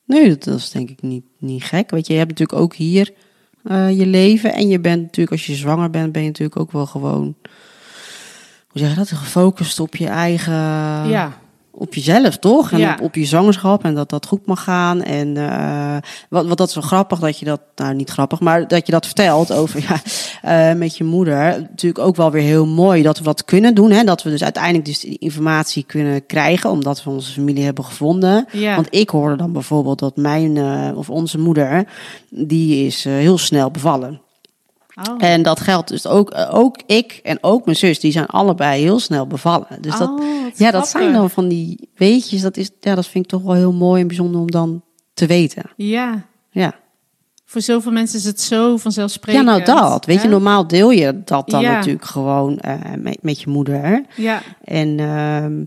Nee, 0.04 0.38
dat, 0.38 0.58
is 0.58 0.70
denk 0.70 0.90
ik 0.90 1.02
niet, 1.02 1.24
niet 1.38 1.62
gek. 1.62 1.90
Weet 1.90 2.06
je, 2.06 2.12
je 2.12 2.18
hebt 2.18 2.30
natuurlijk 2.30 2.58
ook 2.60 2.74
hier 2.74 3.12
eh, 3.64 3.98
je 3.98 4.06
leven. 4.06 4.52
En 4.52 4.68
je 4.68 4.80
bent 4.80 5.02
natuurlijk, 5.02 5.30
als 5.30 5.46
je 5.46 5.54
zwanger 5.54 5.90
bent, 5.90 6.12
ben 6.12 6.22
je 6.22 6.28
natuurlijk 6.28 6.60
ook 6.60 6.72
wel 6.72 6.86
gewoon... 6.86 7.34
Hoe 8.68 8.80
zeg 8.80 8.90
je 8.90 8.96
dat? 8.96 9.10
Gefocust 9.10 9.80
op 9.80 9.96
je 9.96 10.06
eigen... 10.06 10.52
ja, 11.08 11.38
Op 11.74 11.94
jezelf, 11.94 12.36
toch? 12.38 12.72
En 12.72 12.78
Ja. 12.78 12.92
op, 12.92 13.00
op 13.00 13.14
je 13.14 13.24
zwangerschap 13.24 13.84
en 13.84 13.94
dat 13.94 14.10
dat 14.10 14.26
goed 14.26 14.46
mag 14.46 14.62
gaan. 14.64 15.02
En 15.02 15.36
eh, 15.36 15.96
wat, 16.28 16.46
wat 16.46 16.56
dat 16.56 16.68
is 16.68 16.74
wel 16.74 16.82
grappig 16.84 17.18
dat 17.18 17.38
je 17.38 17.44
dat... 17.44 17.60
Nou, 17.76 17.94
niet 17.94 18.10
grappig, 18.10 18.40
maar 18.40 18.68
dat 18.68 18.86
je 18.86 18.92
dat 18.92 19.06
vertelt 19.06 19.52
over... 19.52 19.82
Ja, 19.88 20.00
eh, 20.70 20.78
met 20.78 20.96
je 20.96 21.04
moeder. 21.04 21.36
Natuurlijk 21.60 22.04
ook 22.04 22.16
wel 22.16 22.30
weer 22.30 22.42
heel 22.42 22.66
mooi 22.66 23.02
dat 23.02 23.18
we 23.18 23.24
dat 23.24 23.44
kunnen 23.44 23.74
doen. 23.74 23.90
Hè? 23.90 24.04
Dat 24.04 24.22
we 24.22 24.30
dus 24.30 24.42
uiteindelijk 24.42 24.84
dus 24.84 25.00
die 25.00 25.18
informatie 25.18 25.84
kunnen 25.86 26.26
krijgen. 26.26 26.70
Omdat 26.70 27.04
we 27.04 27.10
onze 27.10 27.32
familie 27.32 27.64
hebben 27.64 27.84
gevonden. 27.84 28.46
ja. 28.52 28.74
Want 28.74 28.86
ik 28.90 29.10
hoorde 29.10 29.36
dan 29.36 29.52
bijvoorbeeld 29.52 29.98
dat 29.98 30.16
mijn 30.16 30.56
eh, 30.56 30.90
of 30.94 31.10
onze 31.10 31.38
moeder, 31.38 31.84
die 32.30 32.86
is 32.86 33.04
heel 33.04 33.38
snel 33.38 33.70
bevallen. 33.70 34.20
Oh. 35.10 35.14
En 35.18 35.42
dat 35.42 35.60
geldt 35.60 35.88
dus 35.88 36.06
ook, 36.06 36.30
eh, 36.30 36.54
ook 36.54 36.76
ik 36.86 37.20
en 37.22 37.38
ook 37.40 37.64
mijn 37.64 37.76
zus, 37.76 38.00
die 38.00 38.12
zijn 38.12 38.26
allebei 38.26 38.82
heel 38.82 38.98
snel 38.98 39.26
bevallen. 39.26 39.66
Dus 39.80 39.98
dat, 39.98 40.08
Oh, 40.10 40.24
ja, 40.56 40.70
dat 40.70 40.88
zijn 40.88 41.12
dan 41.12 41.30
van 41.30 41.48
die 41.48 41.88
weetjes, 41.96 42.40
dat, 42.40 42.56
is, 42.56 42.70
ja, 42.80 42.94
dat 42.94 43.06
vind 43.06 43.24
ik 43.24 43.30
toch 43.30 43.42
wel 43.42 43.54
heel 43.54 43.72
mooi 43.72 44.00
en 44.00 44.06
bijzonder 44.06 44.40
om 44.40 44.50
dan 44.50 44.82
te 45.14 45.26
weten. 45.26 45.62
Ja, 45.76 46.24
Ja, 46.50 46.74
voor 47.44 47.60
zoveel 47.60 47.92
mensen 47.92 48.18
is 48.18 48.24
het 48.24 48.40
zo 48.40 48.70
ja 48.70 48.78
vanzelfsprekend. 48.78 49.44
nou 49.44 49.64
dat. 49.64 50.04
Weet 50.06 50.22
je, 50.22 50.28
normaal 50.28 50.66
deel 50.66 50.90
je 50.90 51.22
dat 51.24 51.48
dan 51.48 51.60
Ja. 51.60 51.72
natuurlijk 51.72 52.04
gewoon 52.04 52.58
eh, 52.58 52.74
met, 52.98 53.22
met 53.22 53.40
je 53.40 53.50
moeder. 53.50 54.04
Ja, 54.16 54.42
En 54.64 54.98
ehm, 55.00 55.64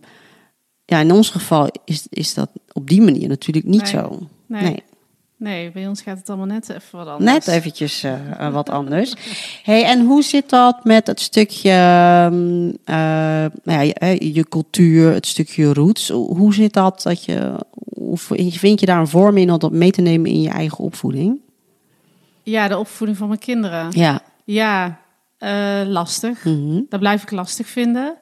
ja, 0.86 1.00
in 1.00 1.12
ons 1.12 1.30
geval 1.30 1.70
is, 1.86 2.08
is 2.10 2.34
dat 2.34 2.50
op 2.72 2.90
die 2.90 3.02
manier 3.02 3.28
natuurlijk 3.28 3.66
niet 3.66 3.82
Nee. 3.82 3.92
zo. 3.92 4.20
nee. 4.48 4.62
nee. 4.64 4.84
Nee. 5.38 5.72
bij 5.72 5.88
ons 5.88 6.02
gaat 6.02 6.18
het 6.18 6.30
allemaal 6.30 6.46
net 6.46 6.70
even 6.70 6.98
wat 6.98 7.08
anders. 7.08 7.32
Net 7.32 7.48
eventjes 7.48 8.04
eh, 8.04 8.32
eh, 8.40 8.54
wat 8.54 8.70
anders. 8.70 9.14
Hey, 9.64 9.84
en 9.84 10.06
hoe 10.06 10.24
zit 10.24 10.50
dat 10.50 10.84
met 10.84 11.08
het 11.08 11.20
stukje 11.20 11.70
ehm, 11.70 12.70
eh, 12.84 13.52
nou 13.64 13.84
ja, 13.84 14.08
je, 14.08 14.34
je 14.34 14.48
cultuur, 14.50 15.14
het 15.14 15.28
stukje 15.28 15.74
roots? 15.74 16.10
Hoe 16.10 16.54
zit 16.54 16.74
dat? 16.74 17.02
dat 17.02 17.26
je, 17.26 17.56
hoe 17.94 18.18
vind 18.52 18.80
je 18.80 18.86
daar 18.86 19.00
een 19.00 19.08
vorm 19.08 19.38
in 19.38 19.52
om 19.52 19.60
dat 19.60 19.72
mee 19.72 19.92
te 19.92 20.02
nemen 20.02 20.32
in 20.32 20.42
je 20.42 20.50
eigen 20.50 20.78
opvoeding? 20.78 21.40
Ja, 22.44 22.68
de 22.68 22.78
opvoeding 22.78 23.18
van 23.18 23.28
mijn 23.28 23.40
kinderen. 23.40 23.88
Ja. 23.92 24.22
Ja, 24.44 25.00
lastig. 25.88 26.44
Mhm. 26.44 26.82
Dat 26.90 27.00
blijf 27.00 27.24
ik 27.24 27.32
lastig 27.32 27.68
vinden. 27.68 28.18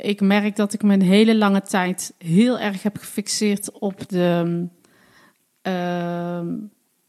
Ik 0.00 0.20
merk 0.20 0.56
dat 0.56 0.72
ik 0.72 0.82
me 0.82 0.92
een 0.92 1.02
hele 1.02 1.36
lange 1.36 1.62
tijd 1.62 2.14
heel 2.18 2.58
erg 2.58 2.82
heb 2.82 2.96
gefixeerd 2.96 3.78
op 3.78 4.08
de, 4.08 4.66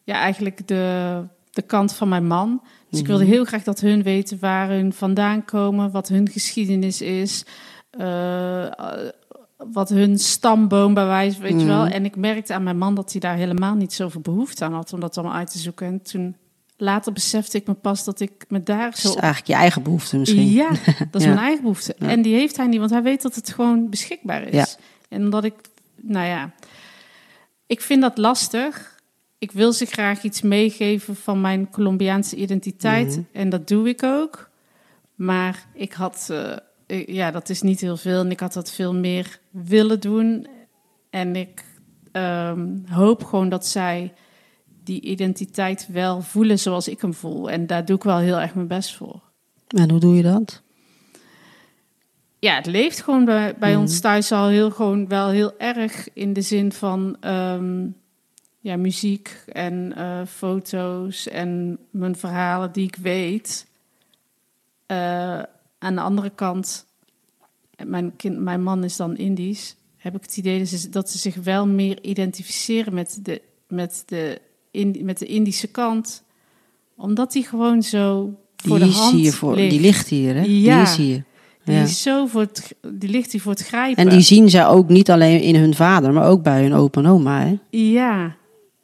ja, 0.03 0.13
eigenlijk 0.13 0.67
de, 0.67 1.21
de 1.51 1.61
kant 1.61 1.93
van 1.93 2.09
mijn 2.09 2.27
man. 2.27 2.61
Dus 2.89 2.99
ik 2.99 3.07
wilde 3.07 3.25
heel 3.25 3.45
graag 3.45 3.63
dat 3.63 3.79
hun 3.79 4.03
weten 4.03 4.37
waar 4.39 4.69
hun 4.69 4.93
vandaan 4.93 5.45
komen, 5.45 5.91
wat 5.91 6.07
hun 6.07 6.29
geschiedenis 6.29 7.01
is, 7.01 7.45
eh, 7.89 8.65
wat 9.57 9.89
hun 9.89 10.19
stamboom 10.19 10.93
bij 10.93 11.05
wijze, 11.05 11.41
weet 11.41 11.59
je 11.61 11.65
wel. 11.65 11.85
En 11.85 12.05
ik 12.05 12.15
merkte 12.15 12.53
aan 12.53 12.63
mijn 12.63 12.77
man 12.77 12.95
dat 12.95 13.11
hij 13.11 13.21
daar 13.21 13.35
helemaal 13.35 13.75
niet 13.75 13.93
zoveel 13.93 14.21
behoefte 14.21 14.65
aan 14.65 14.73
had 14.73 14.93
om 14.93 14.99
dat 14.99 15.17
allemaal 15.17 15.35
uit 15.37 15.51
te 15.51 15.57
zoeken. 15.57 15.87
En 15.87 16.01
toen 16.01 16.35
later 16.77 17.13
besefte 17.13 17.57
ik 17.57 17.67
me 17.67 17.73
pas 17.73 18.03
dat 18.03 18.19
ik 18.19 18.45
me 18.47 18.63
daar 18.63 18.89
Dat 18.89 18.99
zo 18.99 19.07
is 19.09 19.15
eigenlijk 19.15 19.47
je 19.47 19.53
eigen 19.53 19.83
behoefte 19.83 20.17
misschien. 20.17 20.49
ja, 20.49 20.69
dat 21.11 21.21
is 21.21 21.23
Ja. 21.23 21.27
mijn 21.33 21.45
eigen 21.45 21.61
behoefte. 21.61 21.95
Ja. 21.99 22.07
En 22.07 22.21
die 22.21 22.35
heeft 22.35 22.57
hij 22.57 22.67
niet, 22.67 22.79
want 22.79 22.91
hij 22.91 23.03
weet 23.03 23.21
dat 23.21 23.35
het 23.35 23.49
gewoon 23.49 23.89
beschikbaar 23.89 24.43
is. 24.43 24.53
Ja. 24.53 24.65
En 25.09 25.23
omdat 25.23 25.43
ik, 25.43 25.53
nou 26.01 26.25
ja, 26.27 26.51
ik 27.67 27.81
vind 27.81 28.01
dat 28.01 28.17
lastig. 28.17 28.95
Ik 29.37 29.51
wil 29.51 29.73
ze 29.73 29.85
graag 29.85 30.23
iets 30.23 30.41
meegeven 30.41 31.15
van 31.15 31.41
mijn 31.41 31.69
Colombiaanse 31.69 32.35
identiteit. 32.35 33.07
Mhm. 33.09 33.21
En 33.31 33.49
dat 33.49 33.67
doe 33.67 33.89
ik 33.89 34.03
ook. 34.03 34.49
Maar 35.15 35.67
ik 35.73 35.93
had, 35.93 36.27
eh, 36.31 36.55
ik- 36.85 37.09
ja, 37.09 37.31
dat 37.31 37.49
is 37.49 37.61
niet 37.61 37.81
heel 37.81 37.97
veel. 37.97 38.19
En 38.19 38.31
ik 38.31 38.39
had 38.39 38.53
dat 38.53 38.71
veel 38.71 38.93
meer 38.93 39.39
willen 39.49 39.99
doen. 39.99 40.47
En 41.09 41.35
ik 41.35 41.65
ehm, 42.11 42.67
hoop 42.89 43.23
gewoon 43.23 43.49
dat 43.49 43.65
zij 43.67 44.13
die 44.83 45.01
identiteit 45.01 45.87
wel 45.91 46.21
voelen 46.21 46.59
zoals 46.59 46.87
ik 46.87 47.01
hem 47.01 47.13
voel. 47.13 47.49
En 47.49 47.67
daar 47.67 47.85
doe 47.85 47.95
ik 47.95 48.03
wel 48.03 48.17
heel 48.17 48.39
erg 48.39 48.55
mijn 48.55 48.67
best 48.67 48.95
voor. 48.95 49.21
En 49.67 49.89
hoe 49.89 49.99
doe 49.99 50.15
je 50.15 50.23
dat? 50.23 50.61
Ja, 52.39 52.55
het 52.55 52.65
leeft 52.65 53.01
gewoon 53.01 53.25
bij, 53.25 53.55
bij 53.59 53.71
Mhm. 53.71 53.79
ons 53.81 53.99
thuis 53.99 54.31
al 54.31 54.47
heel, 54.47 54.71
gewoon 54.71 55.07
wel 55.07 55.29
heel 55.29 55.57
erg 55.57 56.07
in 56.13 56.33
de 56.33 56.41
zin 56.41 56.71
van 56.71 57.17
ehm, 57.19 57.85
ja, 58.59 58.77
muziek 58.77 59.43
en 59.47 59.93
eh, 59.95 60.21
foto's 60.27 61.27
en 61.27 61.77
mijn 61.91 62.15
verhalen 62.15 62.71
die 62.71 62.87
ik 62.87 62.95
weet. 62.95 63.65
Eh, 64.85 65.39
aan 65.79 65.95
de 65.95 66.01
andere 66.01 66.29
kant, 66.29 66.85
mijn, 67.85 68.15
kind, 68.15 68.39
mijn 68.39 68.63
man 68.63 68.83
is 68.83 68.95
dan 68.95 69.17
Indisch, 69.17 69.75
heb 69.97 70.15
ik 70.15 70.21
het 70.21 70.37
idee 70.37 70.59
dat 70.59 70.67
ze, 70.67 70.89
dat 70.89 71.09
ze 71.09 71.17
zich 71.17 71.35
wel 71.35 71.67
meer 71.67 72.03
identificeren 72.03 72.93
met 72.93 73.19
de, 73.21 73.41
met 73.67 74.03
de, 74.05 74.41
met 75.01 75.17
de 75.19 75.25
Indische 75.25 75.67
kant. 75.67 76.23
Omdat 76.95 77.31
die 77.31 77.43
gewoon 77.43 77.83
zo 77.83 78.33
voor 78.55 78.79
Die 78.79 78.87
de 78.87 78.93
hand 78.93 79.35
voor, 79.35 79.55
ligt. 79.55 79.71
die 79.71 79.79
ligt 79.79 80.07
hier, 80.07 80.33
hè? 80.35 80.41
Ja. 80.41 80.45
Die 80.45 80.91
is 80.91 80.95
hier. 80.95 81.23
Die, 81.67 81.75
Ja. 81.75 81.81
is 81.81 82.01
zo 82.01 82.25
voor 82.25 82.41
het, 82.41 82.75
die 82.93 83.09
ligt 83.09 83.31
hier 83.31 83.41
voor 83.41 83.51
het 83.51 83.67
grijpen. 83.67 84.03
En 84.03 84.09
die 84.09 84.21
zien 84.21 84.49
ze 84.49 84.65
ook 84.65 84.89
niet 84.89 85.11
alleen 85.11 85.41
in 85.41 85.55
hun 85.55 85.75
vader, 85.75 86.13
maar 86.13 86.27
ook 86.27 86.43
bij 86.43 86.61
hun 86.61 86.73
opa 86.73 86.99
en 87.01 87.07
oma, 87.07 87.41
hè? 87.45 87.57
Ja, 87.69 88.35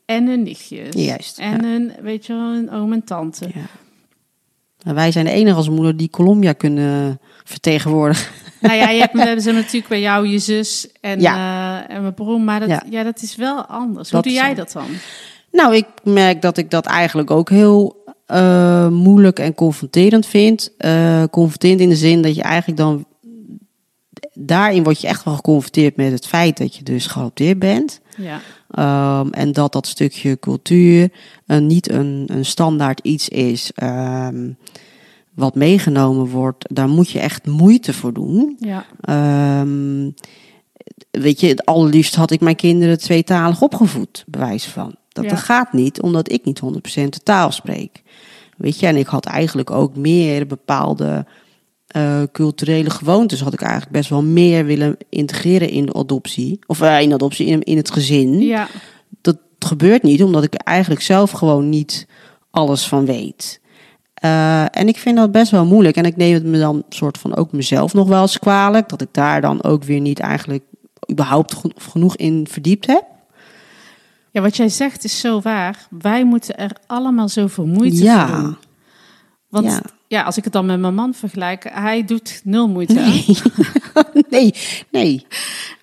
en 0.06 0.28
hun 0.28 0.44
nichtjes. 0.44 0.96
Juist, 0.96 1.40
En 1.40 1.62
ja. 1.62 1.68
hun, 1.68 1.92
weet 2.02 2.26
je 2.26 2.34
wel, 2.34 2.52
hun 2.54 2.72
oom 2.72 2.94
en 2.94 3.04
tante. 3.04 3.46
Ja. 3.54 3.66
En 4.84 4.96
wij 4.96 5.12
zijn 5.12 5.26
de 5.26 5.32
enige 5.32 5.56
als 5.56 5.70
moeder 5.70 5.98
die 5.98 6.10
Colombia 6.10 6.54
kunnen 6.54 7.20
vertegenwoordigen. 7.44 8.32
Nou 8.62 8.76
ja, 8.76 8.90
je 8.90 9.00
hebt, 9.00 9.14
we 9.14 9.20
hebben 9.28 9.42
ze 9.42 9.52
natuurlijk 9.52 9.88
bij 9.88 10.02
jou, 10.02 10.28
je 10.28 10.40
zus 10.40 10.88
en, 11.02 11.20
eh, 11.20 11.90
en 11.90 12.02
mijn 12.02 12.14
broer. 12.14 12.40
Maar 12.42 12.60
dat, 12.60 12.84
ja. 12.90 13.04
Dat 13.04 13.22
is 13.22 13.36
wel 13.36 13.66
anders. 13.66 14.10
Dat 14.10 14.24
Hoe 14.24 14.34
doe 14.34 14.42
jij 14.42 14.54
dat 14.54 14.72
dan? 14.72 14.86
Nou, 15.52 15.76
ik 15.76 15.86
merk 16.04 16.42
dat 16.42 16.58
ik 16.58 16.72
dat 16.72 16.86
eigenlijk 16.86 17.32
ook 17.32 17.50
heel 17.50 18.03
eh, 18.34 18.88
moeilijk 18.88 19.40
en 19.40 19.54
confronterend 19.54 20.26
vind. 20.26 20.74
Eh, 20.78 21.24
confronterend 21.32 21.82
in 21.82 21.90
de 21.90 21.96
zin 21.96 22.22
dat 22.22 22.36
je 22.36 22.42
eigenlijk 22.42 22.78
dan 22.78 23.06
daarin 24.34 24.84
word 24.84 25.02
je 25.02 25.08
echt 25.08 25.24
wel 25.24 25.36
geconfronteerd 25.36 25.96
met 25.96 26.12
het 26.12 26.28
feit 26.28 26.58
dat 26.58 26.76
je 26.76 26.84
dus 26.84 27.08
geadopteerd 27.08 27.60
bent. 27.60 28.02
Ja. 28.18 28.40
Ehm, 28.70 29.32
en 29.32 29.52
dat 29.52 29.74
dat 29.74 29.88
stukje 29.88 30.40
cultuur 30.40 31.12
eh, 31.46 31.58
niet 31.58 31.90
een, 31.90 32.24
een 32.32 32.46
standaard 32.46 33.00
iets 33.00 33.30
is 33.30 33.72
ehm, 33.76 34.52
wat 35.34 35.56
meegenomen 35.56 36.28
wordt. 36.28 36.76
Daar 36.76 36.90
moet 36.90 37.10
je 37.10 37.20
echt 37.20 37.46
moeite 37.46 37.94
voor 37.94 38.14
doen. 38.14 38.58
Ja. 38.60 38.86
Ehm, 39.02 40.10
weet 41.12 41.40
je, 41.40 41.48
het 41.48 41.66
allerliefst 41.66 42.16
had 42.16 42.32
ik 42.32 42.42
mijn 42.42 42.56
kinderen 42.56 42.98
tweetalig 43.00 43.62
opgevoed, 43.62 44.24
bewijs 44.28 44.66
van. 44.66 44.96
Dat, 45.14 45.24
Ja. 45.24 45.30
dat 45.30 45.40
gaat 45.40 45.74
niet, 45.74 46.02
omdat 46.02 46.32
ik 46.32 46.46
niet 46.46 46.60
100% 46.60 47.14
de 47.14 47.20
taal 47.24 47.52
spreek. 47.52 48.02
Weet 48.58 48.80
je, 48.80 48.88
en 48.88 48.96
ik 48.96 49.08
had 49.08 49.26
eigenlijk 49.26 49.72
ook 49.72 49.96
meer 49.96 50.48
bepaalde 50.48 51.26
eh, 51.88 52.22
culturele 52.32 52.90
gewoontes. 52.90 53.42
Had 53.42 53.54
ik 53.54 53.62
eigenlijk 53.62 53.92
best 53.92 54.10
wel 54.10 54.24
meer 54.24 54.66
willen 54.66 54.98
integreren 55.10 55.70
in 55.70 55.86
de 55.86 55.94
adoptie. 55.94 56.60
Of 56.68 56.82
eh, 56.82 57.02
in 57.02 57.14
adoptie, 57.14 57.46
in, 57.48 57.62
in 57.64 57.78
het 57.78 57.92
gezin. 57.92 58.40
Ja. 58.40 58.68
Dat 59.22 59.38
gebeurt 59.60 60.04
niet, 60.04 60.24
omdat 60.24 60.44
ik 60.44 60.54
er 60.54 60.60
eigenlijk 60.60 61.02
zelf 61.02 61.32
gewoon 61.32 61.70
niet 61.70 62.08
alles 62.52 62.88
van 62.88 63.06
weet. 63.06 63.62
Eh, 64.14 64.78
en 64.78 64.88
ik 64.88 64.98
vind 64.98 65.18
dat 65.18 65.32
best 65.32 65.52
wel 65.52 65.66
moeilijk. 65.66 65.96
En 65.96 66.06
ik 66.06 66.16
neem 66.16 66.34
het 66.34 66.44
me 66.46 66.60
dan 66.60 66.84
soort 66.90 67.18
van 67.18 67.36
ook 67.36 67.52
mezelf 67.52 67.94
nog 67.94 68.08
wel 68.08 68.22
eens 68.22 68.40
kwalijk. 68.40 68.90
Dat 68.90 69.02
ik 69.02 69.08
daar 69.12 69.42
dan 69.42 69.64
ook 69.64 69.84
weer 69.84 70.00
niet 70.00 70.20
eigenlijk 70.20 70.64
überhaupt 71.12 71.54
geno- 71.56 71.74
genoeg 71.78 72.16
in 72.16 72.48
verdiept 72.50 72.88
heb. 72.88 73.04
Ja, 74.34 74.42
wat 74.42 74.58
jij 74.58 74.70
zegt 74.70 75.04
is 75.04 75.20
zo 75.20 75.42
waar. 75.42 75.88
Wij 75.90 76.24
moeten 76.26 76.58
er 76.58 76.72
allemaal 76.88 77.30
zoveel 77.30 77.66
moeite 77.66 78.04
Ja. 78.04 78.28
voor 78.28 78.38
doen. 78.38 78.58
Want 79.50 79.66
ja. 79.66 79.82
Ja. 80.08 80.24
als 80.24 80.38
ik 80.38 80.44
het 80.44 80.54
dan 80.54 80.66
met 80.66 80.80
mijn 80.80 80.96
man 80.96 81.14
vergelijk, 81.14 81.70
hij 81.74 82.06
doet 82.06 82.42
nul 82.44 82.68
moeite. 82.70 82.94
Nee. 82.94 83.26
nee, 84.30 84.54
nee. 84.92 85.26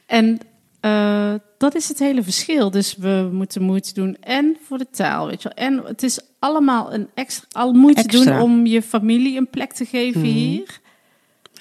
En 0.06 0.38
eh, 0.80 1.34
dat 1.58 1.74
is 1.74 1.88
het 1.88 1.98
hele 1.98 2.22
verschil. 2.22 2.70
Dus 2.70 2.96
we 2.96 3.28
moeten 3.32 3.62
moeite 3.62 3.94
doen 3.94 4.16
en 4.20 4.56
voor 4.66 4.78
de 4.78 4.86
taal, 4.90 5.26
weet 5.26 5.42
je 5.42 5.52
wel. 5.54 5.66
En 5.66 5.82
het 5.86 6.02
is 6.02 6.20
allemaal 6.38 6.92
een 6.94 7.08
extra, 7.14 7.46
al 7.52 7.72
moeite 7.72 8.02
Extra. 8.02 8.24
doen 8.32 8.40
om 8.42 8.66
je 8.66 8.82
familie 8.82 9.36
een 9.38 9.50
plek 9.50 9.72
te 9.72 9.84
geven 9.84 10.20
Mhm. 10.20 10.30
hier. 10.30 10.80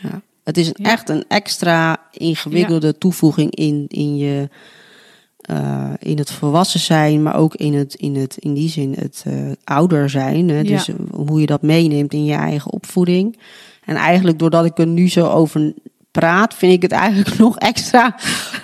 Ja. 0.02 0.22
Het 0.44 0.58
is 0.58 0.68
een, 0.68 0.76
Ja. 0.78 0.92
echt 0.92 1.10
een 1.10 1.26
extra 1.28 1.98
ingewikkelde 2.12 2.98
toevoeging 2.98 3.56
in, 3.56 3.86
in, 3.88 4.18
je, 4.18 4.50
eh, 5.50 5.90
in 6.00 6.18
het 6.18 6.32
volwassen 6.32 6.80
zijn, 6.80 7.24
maar 7.24 7.36
ook 7.36 7.56
in, 7.56 7.74
het, 7.74 7.94
in, 7.94 8.16
het, 8.16 8.38
in 8.38 8.54
die 8.54 8.70
zin 8.70 8.94
het 9.00 9.24
eh, 9.28 9.34
ouder 9.64 10.10
zijn. 10.10 10.50
Hè? 10.50 10.64
Dus 10.64 10.88
eh, 10.88 10.96
hoe 11.12 11.40
je 11.40 11.46
dat 11.46 11.62
meeneemt 11.62 12.14
in 12.14 12.26
je 12.26 12.34
eigen 12.34 12.72
opvoeding. 12.72 13.40
En 13.86 13.96
eigenlijk 13.96 14.40
doordat 14.40 14.66
ik 14.66 14.78
er 14.78 14.88
nu 14.88 15.10
zo 15.10 15.28
over 15.28 15.74
praat, 16.12 16.54
vind 16.54 16.74
ik 16.74 16.82
het 16.82 16.92
eigenlijk 16.92 17.38
nog 17.46 17.58
extra 17.58 18.16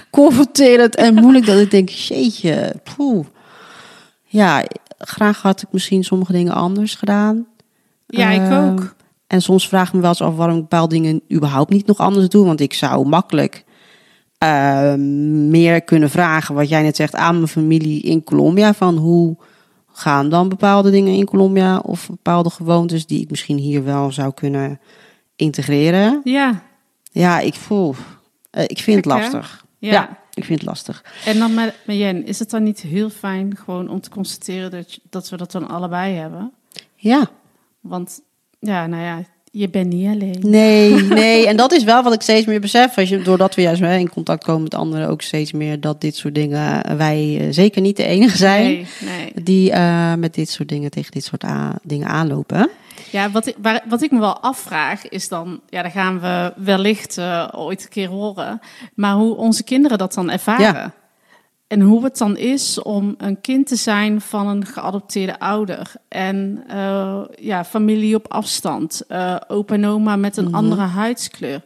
confronterend 0.10 0.96
en 0.96 1.14
moeilijk. 1.14 1.46
Dat 1.46 1.60
ik 1.60 1.72
denk, 1.72 1.90
jeetje, 1.90 2.76
poeh. 2.96 3.26
Ja, 4.24 4.64
graag 4.98 5.42
had 5.42 5.62
ik 5.62 5.68
misschien 5.72 6.04
sommige 6.04 6.32
dingen 6.32 6.54
anders 6.54 6.96
gedaan. 6.96 7.48
Ja, 8.08 8.30
ik 8.30 8.42
Ehm, 8.42 8.72
ook. 8.72 8.96
En 9.28 9.42
soms 9.42 9.68
vraag 9.68 9.88
ik 9.88 9.94
me 9.94 10.00
wel 10.00 10.10
eens 10.10 10.22
af 10.22 10.36
waarom 10.36 10.56
ik 10.56 10.62
bepaalde 10.62 10.94
dingen 10.94 11.22
überhaupt 11.34 11.70
niet 11.70 11.88
nog 11.88 11.98
anders 11.98 12.30
doe. 12.30 12.46
Want 12.46 12.60
ik 12.60 12.74
zou 12.74 13.08
makkelijk 13.08 13.65
eh, 14.38 14.94
meer 15.50 15.82
kunnen 15.82 16.10
vragen, 16.10 16.56
wat 16.56 16.70
jij 16.70 16.82
net 16.82 16.96
zegt, 16.96 17.16
aan 17.16 17.36
mijn 17.36 17.48
familie 17.48 18.02
in 18.02 18.24
Colombia. 18.24 18.74
Van 18.74 18.98
hoe 18.98 19.38
gaan 19.92 20.30
dan 20.30 20.50
bepaalde 20.50 20.92
dingen 20.92 21.14
in 21.14 21.26
Colombia? 21.26 21.78
Of 21.80 22.10
bepaalde 22.10 22.50
gewoontes 22.50 23.06
die 23.06 23.22
ik 23.22 23.30
misschien 23.30 23.58
hier 23.58 23.84
wel 23.84 24.12
zou 24.12 24.34
kunnen 24.34 24.80
integreren. 25.36 26.22
Ja, 26.24 26.62
Ja, 27.12 27.40
ik 27.40 27.54
voel. 27.54 27.96
eh, 28.52 28.64
ik 28.64 28.80
vind 28.80 28.96
het 28.98 29.06
lastig. 29.06 29.66
ja. 29.80 29.92
Ja. 29.92 30.24
Ik 30.34 30.44
vind 30.46 30.60
het 30.60 30.68
lastig. 30.70 31.04
En 31.26 31.40
dan 31.40 31.54
met, 31.54 31.76
met 31.86 31.96
Jen, 31.98 32.26
is 32.26 32.40
het 32.40 32.50
dan 32.50 32.64
niet 32.64 32.80
heel 32.82 33.10
fijn 33.10 33.58
gewoon 33.58 33.90
om 33.90 34.02
te 34.02 34.10
constateren 34.10 34.72
dat, 34.72 34.94
je- 34.94 35.02
dat 35.10 35.30
we 35.30 35.38
dat 35.38 35.52
dan 35.52 35.68
allebei 35.68 36.14
hebben? 36.16 36.52
Ja. 36.96 37.28
Want 37.80 38.22
ja, 38.60 38.88
nou 38.88 39.04
ja, 39.04 39.24
je 39.58 39.70
bent 39.70 39.94
niet 39.94 40.08
alleen. 40.08 40.38
Nee, 40.42 41.04
nee. 41.22 41.48
En 41.48 41.58
dat 41.58 41.72
is 41.72 41.84
wel 41.84 42.04
wat 42.04 42.14
ik 42.14 42.22
steeds 42.22 42.46
meer 42.46 42.60
besef. 42.60 42.98
Als 42.98 43.10
je, 43.10 43.22
doordat 43.22 43.56
we 43.56 43.62
juist 43.62 43.82
hè, 43.82 43.98
in 43.98 44.10
contact 44.10 44.44
komen 44.44 44.64
met 44.64 44.76
anderen, 44.76 45.10
ook 45.10 45.22
steeds 45.22 45.52
meer 45.52 45.80
dat 45.80 46.02
dit 46.02 46.16
soort 46.16 46.36
dingen, 46.36 46.84
eh, 46.84 46.96
wij 46.96 47.38
eh, 47.40 47.48
zeker 47.50 47.82
niet 47.82 47.98
de 47.98 48.04
enige 48.04 48.38
zijn. 48.38 48.64
Nee, 48.64 48.86
nee. 49.00 49.44
die 49.44 49.72
eh, 49.72 50.14
met 50.14 50.34
dit 50.34 50.50
soort 50.50 50.70
dingen 50.70 50.92
tegen 50.92 51.12
dit 51.12 51.24
soort 51.24 51.44
a- 51.44 51.78
dingen 51.84 52.08
aanlopen. 52.08 52.70
Ja, 53.12 53.32
wat 53.32 53.48
ik, 53.48 53.56
waar, 53.62 53.84
wat 53.90 54.02
ik 54.02 54.12
me 54.12 54.20
wel 54.20 54.40
afvraag 54.40 55.08
is 55.08 55.28
dan, 55.28 55.60
ja, 55.70 55.82
daar 55.82 55.92
gaan 55.92 56.20
we 56.20 56.54
wellicht 56.56 57.20
ooit 57.52 57.84
een 57.84 57.90
keer 57.90 58.08
horen, 58.08 58.60
maar 58.94 59.14
hoe 59.14 59.36
onze 59.36 59.64
kinderen 59.64 59.98
dat 59.98 60.14
dan 60.14 60.30
ervaren. 60.30 60.66
Ja. 60.66 60.94
En 61.68 61.82
hoe 61.82 62.04
het 62.04 62.18
dan 62.18 62.38
is 62.38 62.82
om 62.82 63.16
een 63.18 63.42
kind 63.42 63.68
te 63.68 63.76
zijn 63.76 64.22
van 64.22 64.48
een 64.48 64.66
geadopteerde 64.66 65.40
ouder. 65.40 65.92
En 66.08 66.64
eh, 66.68 67.22
ja, 67.40 67.64
familie 67.66 68.16
op 68.16 68.26
afstand. 68.32 69.04
eh 69.08 69.36
opa 69.48 69.74
en 69.74 69.86
oma 69.86 70.16
met 70.16 70.38
een 70.38 70.46
Mhm. 70.46 70.56
andere 70.56 70.82
huidskleur. 70.82 71.62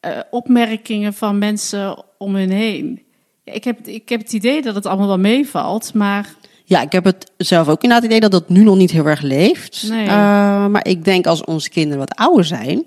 eh, 0.00 0.18
opmerkingen 0.30 1.14
van 1.14 1.38
mensen 1.38 2.04
om 2.18 2.34
hun 2.34 2.50
heen. 2.50 3.02
Ik, 3.44 3.64
heb, 3.64 3.86
ik 3.86 4.08
heb 4.08 4.20
het 4.20 4.32
idee 4.32 4.62
dat 4.62 4.74
het 4.74 4.86
allemaal 4.86 5.06
wel 5.06 5.18
meevalt, 5.18 5.94
maar 5.94 6.34
Ja, 6.64 6.80
ik 6.82 6.92
heb 6.92 7.04
het 7.04 7.30
zelf 7.36 7.68
ook 7.68 7.82
inderdaad 7.82 8.02
het 8.02 8.04
idee 8.04 8.20
dat 8.20 8.30
dat 8.30 8.48
nu 8.48 8.62
nog 8.62 8.76
niet 8.76 8.90
heel 8.90 9.06
erg 9.06 9.20
leeft. 9.20 9.86
Nee. 9.88 10.06
Maar 10.68 10.86
ik 10.86 11.04
denk 11.04 11.26
als 11.26 11.44
onze 11.44 11.68
kinderen 11.70 11.98
wat 11.98 12.14
ouder 12.14 12.44
zijn, 12.44 12.84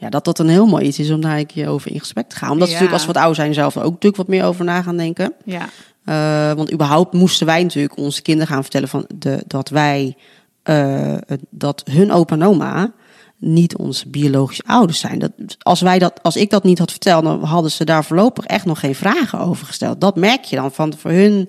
ja, 0.00 0.08
dat 0.10 0.24
dat 0.24 0.38
een 0.38 0.48
heel 0.48 0.66
mooi 0.66 0.84
iets 0.86 0.98
is 0.98 1.10
om 1.10 1.20
daar 1.20 1.38
een 1.38 1.46
keer 1.46 1.68
over 1.68 1.90
in 1.92 1.98
gesprek 1.98 2.28
te 2.28 2.36
gaan. 2.36 2.50
Omdat 2.50 2.66
Ja. 2.68 2.72
natuurlijk 2.72 2.92
als 2.92 3.02
ze 3.02 3.12
wat 3.12 3.16
ouder 3.22 3.36
zijn 3.42 3.54
zelf 3.54 3.76
ook 3.76 3.84
natuurlijk 3.84 4.16
wat 4.16 4.28
meer 4.28 4.44
over 4.44 4.64
na 4.64 4.82
gaan 4.82 4.96
denken. 4.96 5.32
ja, 5.44 5.68
Eh, 6.04 6.52
want 6.52 6.72
überhaupt 6.72 7.12
moesten 7.14 7.46
wij 7.46 7.62
natuurlijk 7.62 7.96
onze 7.96 8.22
kinderen 8.22 8.52
gaan 8.52 8.62
vertellen 8.62 8.88
van 8.88 9.04
de, 9.14 9.42
dat 9.46 9.68
wij, 9.68 10.16
eh, 10.62 11.14
dat 11.50 11.82
hun 11.90 12.12
opa 12.12 12.34
en 12.34 12.42
oma 12.42 12.92
niet 13.38 13.76
onze 13.76 14.08
biologische 14.08 14.62
ouders 14.66 14.98
zijn. 14.98 15.18
Dat, 15.18 15.30
als, 15.58 15.80
wij 15.80 15.98
dat, 15.98 16.22
als 16.22 16.36
ik 16.36 16.50
dat 16.50 16.64
niet 16.64 16.78
had 16.78 16.90
verteld, 16.90 17.24
dan 17.24 17.44
hadden 17.44 17.70
ze 17.70 17.84
daar 17.84 18.04
voorlopig 18.04 18.44
echt 18.44 18.64
nog 18.64 18.80
geen 18.80 18.94
vragen 18.94 19.38
over 19.38 19.66
gesteld. 19.66 20.00
Dat 20.00 20.16
merk 20.16 20.44
je 20.44 20.56
dan 20.56 20.72
van 20.72 20.94
voor 20.96 21.10
hun 21.10 21.48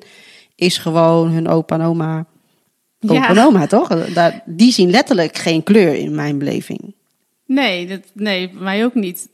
is 0.55 0.77
gewoon 0.77 1.29
hun 1.31 1.47
opa 1.47 1.75
en 1.75 1.81
oma. 1.85 2.25
Opa 3.05 3.13
Ja. 3.13 3.29
en 3.29 3.39
oma, 3.39 3.67
toch? 3.67 3.87
Daar, 4.13 4.41
die 4.45 4.71
zien 4.71 4.89
letterlijk 4.89 5.37
geen 5.37 5.63
kleur 5.63 5.95
in 5.95 6.15
mijn 6.15 6.37
beleving. 6.37 6.93
Nee, 7.53 7.87
dat, 7.87 7.99
nee, 8.13 8.51
mij 8.53 8.85
ook 8.85 8.93
niet. 8.93 9.29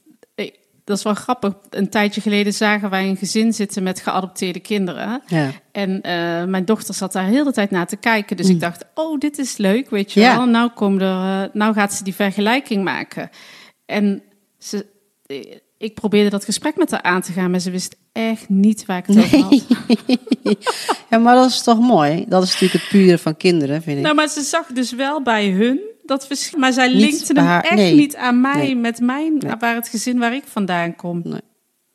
Dat 0.84 0.98
is 0.98 1.04
wel 1.04 1.14
grappig. 1.14 1.54
Een 1.70 1.90
tijdje 1.90 2.22
geleden 2.22 2.54
zagen 2.54 2.90
wij 2.90 3.08
een 3.08 3.18
gezin 3.18 3.54
zitten 3.54 3.84
met 3.84 4.00
geadopteerde 4.00 4.60
kinderen. 4.60 5.22
Ja. 5.28 5.52
En 5.72 6.02
eh, 6.02 6.44
mijn 6.44 6.66
dochter 6.66 6.94
zat 6.94 7.12
daar 7.12 7.26
heel 7.26 7.44
de 7.44 7.52
tijd 7.52 7.72
naar 7.72 7.88
te 7.88 7.96
kijken. 7.96 8.38
Dus 8.38 8.50
ik 8.50 8.60
dacht, 8.60 8.86
oh, 8.94 9.20
dit 9.20 9.38
is 9.38 9.58
leuk, 9.58 9.90
weet 9.90 10.14
je 10.14 10.20
Mm. 10.20 10.26
Ja. 10.26 10.38
wel. 10.38 10.46
Nou, 10.46 10.70
komen 10.70 11.02
er, 11.02 11.44
eh, 11.44 11.54
nou 11.54 11.74
gaat 11.74 11.94
ze 11.94 12.04
die 12.04 12.16
vergelijking 12.16 12.84
maken. 12.84 13.30
En 13.86 14.24
ze, 14.58 14.86
eh, 15.26 15.56
ik 15.78 15.94
probeerde 15.94 16.30
dat 16.30 16.46
gesprek 16.46 16.76
met 16.76 16.92
haar 16.92 17.02
aan 17.02 17.22
te 17.22 17.32
gaan, 17.32 17.52
maar 17.52 17.60
ze 17.60 17.72
wist 17.72 17.96
echt 18.12 18.50
niet 18.50 18.86
waar 18.86 18.98
ik 18.98 19.06
het 19.06 19.18
over 19.18 19.40
had. 19.40 19.64
ja, 21.10 21.18
maar 21.18 21.36
dat 21.36 21.50
is 21.50 21.64
toch 21.64 21.80
mooi? 21.80 22.26
Dat 22.28 22.44
is 22.44 22.52
natuurlijk 22.52 22.84
het 22.84 22.92
pure 22.92 23.18
van 23.18 23.38
kinderen, 23.38 23.82
vind 23.82 23.98
ik. 23.98 24.04
Nou, 24.04 24.16
maar 24.16 24.28
ze 24.28 24.42
zag 24.42 24.66
dus 24.66 24.92
wel 24.92 25.22
bij 25.22 25.50
hun 25.50 25.80
dat 26.08 26.28
verschil. 26.28 26.60
Maar 26.60 26.74
zij 26.74 26.90
linkte 26.94 27.34
hem 27.34 27.46
haar- 27.46 27.64
echt 27.64 27.76
nee. 27.76 27.96
niet 27.96 28.16
aan 28.16 28.42
mij, 28.42 28.56
Nee. 28.56 28.76
met 28.76 29.00
mijn, 29.00 29.38
Nee. 29.38 29.54
waar 29.60 29.76
het 29.76 29.88
gezin 29.90 30.20
waar 30.20 30.34
ik 30.34 30.44
vandaan 30.48 30.96
kom. 30.96 31.24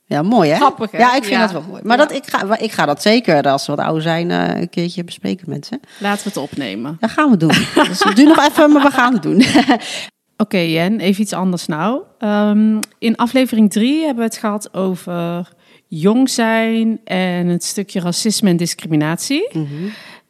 Ja, 0.05 0.23
mooi 0.23 0.51
hè? 0.51 0.57
Grappig, 0.57 0.91
hè? 0.91 0.99
Ja, 0.99 1.15
ik 1.15 1.25
vind 1.25 1.35
Ja. 1.35 1.41
dat 1.43 1.53
wel 1.53 1.63
mooi. 1.69 1.83
Maar 1.85 1.99
Ja. 1.99 2.05
dat, 2.07 2.17
ik, 2.17 2.27
ga, 2.27 2.59
ik 2.59 2.73
ga 2.73 2.87
dat 2.87 3.03
zeker, 3.03 3.43
als 3.43 3.67
we 3.67 3.75
wat 3.75 3.85
ouder 3.85 4.03
zijn, 4.03 4.31
eh, 4.31 4.61
een 4.61 4.69
keertje 4.71 5.05
bespreken 5.05 5.49
met 5.51 5.67
ze. 5.67 5.81
Laten 5.99 6.23
we 6.25 6.29
het 6.29 6.37
opnemen. 6.51 6.97
Dat 7.01 7.11
gaan 7.11 7.31
we 7.31 7.37
doen. 7.37 7.49
dus 7.89 7.99
duur 8.15 8.27
nog 8.27 8.47
even, 8.49 8.73
maar 8.73 8.83
we 8.83 8.91
gaan 8.91 9.13
het 9.13 9.23
doen. 9.23 9.43
Oké, 10.37 10.59
Jen, 10.59 11.01
even 11.01 11.23
iets 11.23 11.33
anders 11.33 11.67
nou. 11.67 12.01
Ehm, 12.19 12.79
in 12.99 13.17
aflevering 13.17 13.71
3 13.73 13.99
hebben 13.99 14.17
we 14.25 14.31
het 14.31 14.37
gehad 14.39 14.75
over 14.75 15.49
jong 15.89 16.31
zijn 16.31 17.01
en 17.05 17.47
het 17.47 17.65
stukje 17.65 18.01
racisme 18.01 18.51
en 18.51 18.57
discriminatie. 18.57 19.49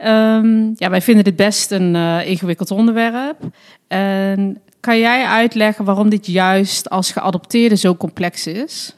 Ehm, 0.03 0.71
ja, 0.75 0.91
wij 0.91 1.03
vinden 1.03 1.25
dit 1.25 1.37
best 1.37 1.71
een 1.71 1.97
eh, 1.97 2.29
ingewikkeld 2.29 2.71
onderwerp. 2.71 3.37
En 3.89 4.61
kan 4.81 4.99
jij 4.99 5.25
uitleggen 5.25 5.85
waarom 5.85 6.09
dit 6.09 6.27
juist 6.27 6.91
als 6.91 7.13
geadopteerde 7.13 7.77
zo 7.77 7.97
complex 7.97 8.47
is? 8.47 8.95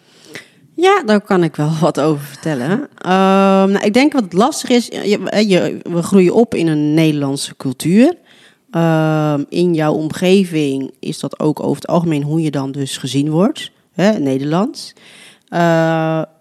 Ja, 0.74 1.02
daar 1.06 1.20
kan 1.20 1.42
ik 1.42 1.56
wel 1.56 1.70
wat 1.80 2.00
over 2.00 2.26
vertellen. 2.26 2.88
Ehm, 2.98 3.70
nou, 3.70 3.84
ik 3.84 3.94
denk 3.94 4.12
wat 4.12 4.32
lastig 4.32 4.70
is, 4.70 4.86
je, 4.86 5.48
je, 5.48 5.78
we 5.82 6.02
groeien 6.02 6.34
op 6.34 6.54
in 6.54 6.66
een 6.66 6.94
Nederlandse 6.94 7.56
cultuur. 7.56 8.16
Ehm, 8.70 9.42
in 9.48 9.74
jouw 9.74 9.92
omgeving 9.92 10.92
is 11.00 11.18
dat 11.18 11.40
ook 11.40 11.60
over 11.60 11.76
het 11.76 11.86
algemeen 11.86 12.22
hoe 12.22 12.42
je 12.42 12.50
dan 12.50 12.72
dus 12.72 12.96
gezien 12.96 13.30
wordt, 13.30 13.70
hè, 13.92 14.18
Nederlands. 14.18 14.92
Eh, 15.48 15.60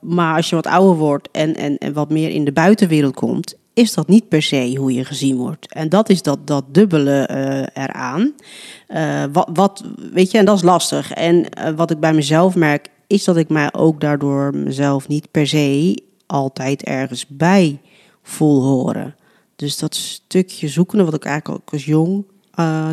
maar 0.02 0.36
als 0.36 0.50
je 0.50 0.56
wat 0.56 0.68
ouder 0.68 0.96
wordt 0.96 1.30
en, 1.32 1.56
en, 1.56 1.78
en 1.78 1.94
wat 1.94 2.10
meer 2.10 2.30
in 2.30 2.46
de 2.46 2.52
buitenwereld 2.52 3.16
komt, 3.16 3.56
is 3.74 3.94
dat 3.94 4.08
niet 4.08 4.28
per 4.28 4.42
se 4.42 4.76
hoe 4.76 4.94
je 4.94 5.06
gezien 5.06 5.38
wordt. 5.38 5.74
En 5.74 5.90
dat 5.90 6.10
is 6.10 6.22
dat, 6.22 6.48
dat 6.48 6.66
dubbele 6.72 7.22
eh, 7.22 7.84
eraan. 7.84 8.34
Eh, 8.88 9.24
wat, 9.54 9.84
weet 10.12 10.32
je, 10.32 10.38
en 10.38 10.46
dat 10.46 10.56
is 10.56 10.64
lastig. 10.64 11.12
En 11.12 11.50
eh, 11.50 11.74
wat 11.76 11.92
ik 11.92 12.00
bij 12.00 12.14
mezelf 12.14 12.56
merk, 12.56 12.90
is 13.08 13.24
dat 13.24 13.38
ik 13.38 13.50
mij 13.50 13.74
ook 13.74 14.02
daardoor 14.02 14.56
mezelf 14.56 15.08
niet 15.08 15.32
per 15.32 15.48
se 15.48 16.04
altijd 16.26 16.84
ergens 16.84 17.28
bij 17.28 17.80
voel 18.24 18.64
horen. 18.64 19.16
Dus 19.56 19.78
dat 19.78 19.96
stukje 19.96 20.68
zoekende, 20.68 21.04
wat 21.04 21.14
ik 21.14 21.26
eigenlijk 21.26 21.62
ook 21.62 21.74
als 21.74 21.86
jong 21.86 22.26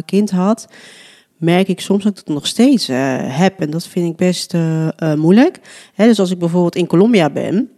kind 0.04 0.30
had, 0.30 0.68
merk 1.36 1.68
ik 1.68 1.80
soms 1.80 2.02
dat 2.02 2.12
ik 2.12 2.18
het 2.18 2.34
nog 2.34 2.46
steeds 2.46 2.86
heb. 3.22 3.60
En 3.60 3.70
dat 3.70 3.86
vind 3.86 4.10
ik 4.10 4.16
best 4.16 4.54
moeilijk. 5.16 5.60
Dus 5.96 6.20
als 6.20 6.30
ik 6.30 6.38
bijvoorbeeld 6.38 6.76
in 6.76 6.86
Colombia 6.86 7.30
ben, 7.30 7.70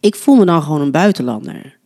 ik 0.00 0.14
voel 0.14 0.36
me 0.36 0.44
dan 0.44 0.62
gewoon 0.62 0.80
een 0.80 0.90
buitenlander. 0.90 1.76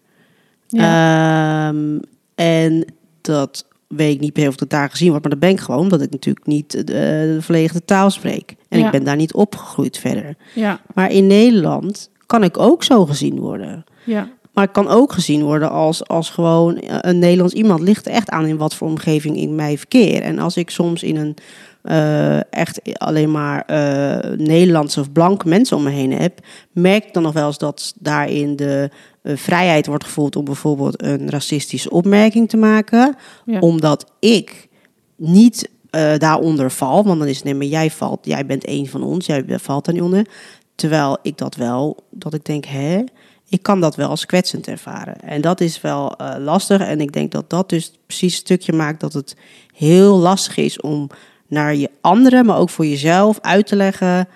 Ja. 0.71 1.69
Um, 1.69 2.01
en 2.35 2.85
dat 3.21 3.67
weet 3.89 4.15
ik 4.15 4.21
niet 4.21 4.39
se 4.39 4.49
of 4.49 4.57
dat 4.57 4.71
daar 4.71 4.91
gezien 4.91 5.09
wordt, 5.09 5.23
maar 5.23 5.33
dat 5.33 5.41
ben 5.41 5.51
ik 5.51 5.61
gewoon, 5.61 5.81
omdat 5.81 6.03
ik 6.03 6.11
natuurlijk 6.11 6.47
niet 6.47 6.71
de, 6.73 6.85
de 6.85 7.39
volledige 7.41 7.85
taal 7.85 8.11
spreek. 8.11 8.57
En 8.69 8.79
ja. 8.79 8.85
ik 8.85 8.91
ben 8.91 9.05
daar 9.05 9.17
niet 9.17 9.35
opgegroeid 9.35 9.99
verder. 9.99 10.37
Ja. 10.55 10.81
Maar 10.95 11.11
in 11.11 11.27
Nederland 11.27 12.11
kan 12.27 12.43
ik 12.43 12.59
ook 12.59 12.85
zo 12.85 13.07
gezien 13.07 13.39
worden. 13.39 13.85
Ja. 14.05 14.31
Maar 14.53 14.65
ik 14.65 14.73
kan 14.73 14.89
ook 14.89 15.13
gezien 15.13 15.43
worden 15.43 15.71
als, 15.71 16.09
als 16.09 16.31
gewoon 16.31 16.77
een 16.81 17.19
Nederlands 17.19 17.55
iemand. 17.55 17.81
Ligt 17.81 18.07
echt 18.07 18.31
aan 18.31 18.47
in 18.47 18.57
wat 18.57 18.75
voor 18.75 18.89
omgeving 18.89 19.37
ik 19.37 19.49
mij 19.49 19.79
verkeer. 19.79 20.23
En 20.23 20.39
als 20.39 20.57
ik 20.57 20.71
soms 20.71 21.03
in 21.03 21.17
een 21.17 21.35
uh, 21.85 22.53
echt 22.53 22.99
alleen 22.99 23.31
maar 23.31 23.65
uh, 23.71 24.37
Nederlandse 24.37 25.01
of 25.01 25.13
blanke 25.13 25.49
mensen 25.49 25.77
om 25.77 25.83
me 25.83 25.91
heen 25.91 26.13
heb, 26.13 26.39
merk 26.73 27.05
ik 27.05 27.15
dan 27.15 27.23
nog 27.23 27.33
wel 27.33 27.47
eens 27.47 27.59
dat 27.59 27.95
daarin 27.99 28.57
de 28.57 28.91
uh, 29.23 29.37
vrijheid 29.37 29.87
wordt 29.87 30.05
gevoeld 30.05 30.37
om 30.37 30.45
bijvoorbeeld 30.45 31.03
een 31.03 31.31
racistische 31.31 31.91
opmerking 31.91 32.49
te 32.49 32.57
maken. 32.57 33.17
Ja. 33.45 33.59
Omdat 33.59 34.13
ik 34.19 34.69
niet 35.17 35.71
daaronder 36.17 36.71
val. 36.71 37.05
Want 37.05 37.19
dan 37.19 37.29
is 37.29 37.37
het 37.37 37.45
nee, 37.45 37.55
maar 37.55 37.67
jij 37.67 37.91
valt, 37.91 38.19
jij 38.23 38.47
bent 38.47 38.69
een 38.69 38.89
van 38.89 39.03
ons, 39.03 39.27
jij 39.27 39.45
valt 39.47 39.85
daar 39.85 39.95
niet 39.95 40.03
onder. 40.03 40.27
Terwijl 40.75 41.19
ik 41.23 41.39
dat 41.39 41.55
wel, 41.55 42.05
dat 42.11 42.35
ik 42.35 42.45
denk, 42.45 42.65
hè, 42.65 43.05
ik 43.49 43.63
kan 43.63 43.81
dat 43.81 43.97
wel 43.97 44.09
als 44.09 44.27
kwetsend 44.27 44.69
ervaren. 44.69 45.21
En 45.21 45.41
dat 45.41 45.61
is 45.61 45.81
wel 45.81 46.15
uh, 46.21 46.35
lastig. 46.39 46.81
En 46.81 47.01
ik 47.01 47.13
denk 47.13 47.33
dat 47.33 47.51
dat 47.51 47.69
dus 47.69 47.93
precies 48.07 48.33
een 48.33 48.39
stukje 48.39 48.73
maakt 48.73 49.01
dat 49.01 49.13
het 49.13 49.37
heel 49.75 50.19
lastig 50.19 50.57
is 50.57 50.81
om 50.81 51.11
naar 51.51 51.75
je 51.75 51.91
anderen, 52.01 52.47
maar 52.47 52.57
ook 52.57 52.71
voor 52.71 52.87
jezelf 52.87 53.41
uit 53.41 53.67
te 53.67 53.77
leggen 53.77 54.29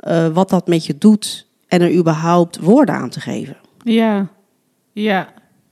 uh, 0.00 0.26
wat 0.26 0.48
dat 0.48 0.66
met 0.66 0.86
je 0.86 0.98
doet 0.98 1.46
en 1.68 1.80
er 1.80 1.94
überhaupt 1.94 2.58
woorden 2.58 2.94
aan 2.94 3.10
te 3.10 3.20
geven. 3.20 3.56
Ja, 3.84 4.28
ja, 4.92 5.28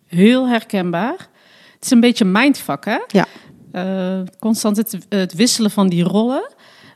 heel 0.06 0.48
herkenbaar. 0.48 1.28
Het 1.74 1.84
is 1.84 1.90
een 1.90 2.00
beetje 2.00 2.24
mindfuck, 2.24 2.84
hè? 2.84 2.98
Ja. 3.06 3.26
Uh, 3.72 4.26
constant 4.38 4.76
het, 4.76 4.98
het, 5.08 5.34
wisselen 5.34 5.70
van 5.70 5.88
die 5.88 6.02
rollen. 6.02 6.52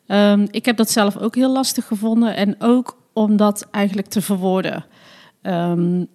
Um, 0.07 0.47
ik 0.51 0.65
heb 0.65 0.77
dat 0.77 0.91
zelf 0.91 1.17
ook 1.17 1.35
heel 1.35 1.53
lastig 1.53 1.87
gevonden 1.87 2.37
en 2.37 2.55
ook 2.59 2.99
om 3.13 3.37
dat 3.37 3.67
eigenlijk 3.71 4.09
te 4.09 4.23
verwoorden. 4.23 4.85
Um, 5.43 6.07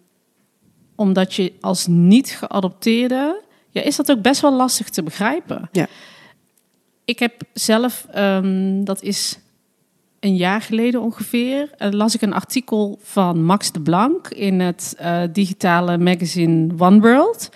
omdat 0.95 1.33
je 1.33 1.53
als 1.61 1.87
niet 1.87 2.29
geadopteerde, 2.29 3.41
ja, 3.69 3.81
is 3.81 3.95
dat 3.95 4.11
ook 4.11 4.21
best 4.21 4.41
wel 4.41 4.53
lastig 4.53 4.89
te 4.89 5.03
begrijpen. 5.03 5.69
Ja. 5.71 5.87
Ik 7.07 7.19
heb 7.19 7.33
zelf, 7.53 8.07
um, 8.15 8.83
dat 8.83 9.01
is 9.01 9.39
een 10.19 10.35
jaar 10.35 10.61
geleden 10.61 11.01
ongeveer, 11.01 11.69
uh, 11.79 11.91
las 11.91 12.15
ik 12.15 12.21
een 12.21 12.33
artikel 12.33 12.99
van 13.01 13.43
Max 13.43 13.71
de 13.71 13.81
Blanc 13.81 14.27
in 14.27 14.59
het 14.59 14.95
uh, 15.01 15.21
digitale 15.31 15.97
magazine 15.97 16.73
One 16.77 16.99
World. 16.99 17.49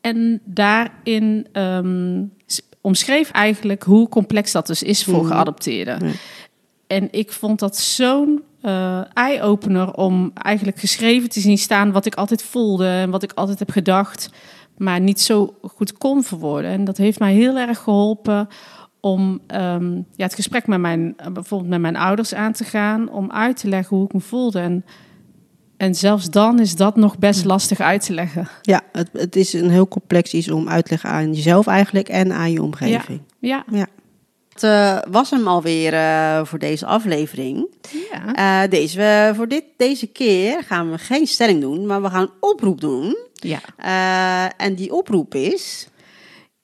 En 0.00 0.40
daarin 0.44 1.46
um, 1.52 2.32
omschreef 2.80 3.30
eigenlijk 3.30 3.82
hoe 3.82 4.08
complex 4.08 4.52
dat 4.52 4.66
dus 4.66 4.82
is 4.82 5.04
voor 5.04 5.22
mm. 5.22 5.28
geadopteerden. 5.28 6.12
En 6.86 7.08
ik 7.10 7.32
vond 7.32 7.58
dat 7.58 7.76
zo'n 7.76 8.42
uh, 8.62 9.00
eye-opener 9.12 9.92
om 9.92 10.30
eigenlijk 10.34 10.78
geschreven 10.78 11.28
te 11.28 11.40
zien 11.40 11.58
staan 11.58 11.92
wat 11.92 12.06
ik 12.06 12.14
altijd 12.14 12.42
voelde 12.42 12.88
en 12.88 13.10
wat 13.10 13.22
ik 13.22 13.32
altijd 13.34 13.58
heb 13.58 13.70
gedacht, 13.70 14.30
maar 14.76 15.00
niet 15.00 15.20
zo 15.20 15.54
goed 15.62 15.92
kon 15.92 16.22
verwoorden. 16.22 16.70
En 16.70 16.84
dat 16.84 16.96
heeft 16.96 17.18
mij 17.18 17.34
heel 17.34 17.56
erg 17.56 17.78
geholpen 17.78 18.48
om 19.00 19.40
um, 19.54 20.06
ja, 20.16 20.24
het 20.24 20.34
gesprek 20.34 20.66
met 20.66 20.80
mijn, 20.80 21.16
bijvoorbeeld 21.32 21.70
met 21.70 21.80
mijn 21.80 21.96
ouders 21.96 22.34
aan 22.34 22.52
te 22.52 22.64
gaan, 22.64 23.10
om 23.10 23.30
uit 23.30 23.56
te 23.56 23.68
leggen 23.68 23.96
hoe 23.96 24.06
ik 24.06 24.12
me 24.12 24.20
voelde. 24.20 24.60
En, 24.60 24.84
en 25.76 25.94
zelfs 25.94 26.30
dan 26.30 26.60
is 26.60 26.76
dat 26.76 26.96
nog 26.96 27.18
best 27.18 27.44
lastig 27.44 27.80
uit 27.80 28.04
te 28.06 28.12
leggen. 28.12 28.48
Ja, 28.62 28.80
het, 28.92 29.08
het 29.12 29.36
is 29.36 29.52
een 29.52 29.70
heel 29.70 29.88
complex 29.88 30.34
iets 30.34 30.50
om 30.50 30.68
uit 30.68 30.84
te 30.84 30.90
leggen 30.90 31.10
aan 31.10 31.32
jezelf 31.32 31.66
eigenlijk 31.66 32.08
en 32.08 32.32
aan 32.32 32.52
je 32.52 32.62
omgeving. 32.62 33.20
Ja. 33.38 33.64
ja. 33.70 33.78
ja. 33.78 33.86
Het 34.54 34.62
uh, 34.62 34.98
was 35.10 35.30
hem 35.30 35.48
alweer 35.48 35.92
uh, 35.92 36.44
voor 36.44 36.58
deze 36.58 36.86
aflevering. 36.86 37.66
Ja. 38.10 38.62
Uh, 38.64 38.70
deze, 38.70 39.32
voor 39.36 39.48
dit, 39.48 39.64
deze 39.76 40.06
keer 40.06 40.62
gaan 40.62 40.90
we 40.90 40.98
geen 40.98 41.26
stelling 41.26 41.60
doen, 41.60 41.86
maar 41.86 42.02
we 42.02 42.10
gaan 42.10 42.22
een 42.22 42.32
oproep 42.40 42.80
doen. 42.80 43.16
Ja. 43.34 43.60
en 44.56 44.74
die 44.74 44.92
oproep 44.92 45.34
is... 45.34 45.88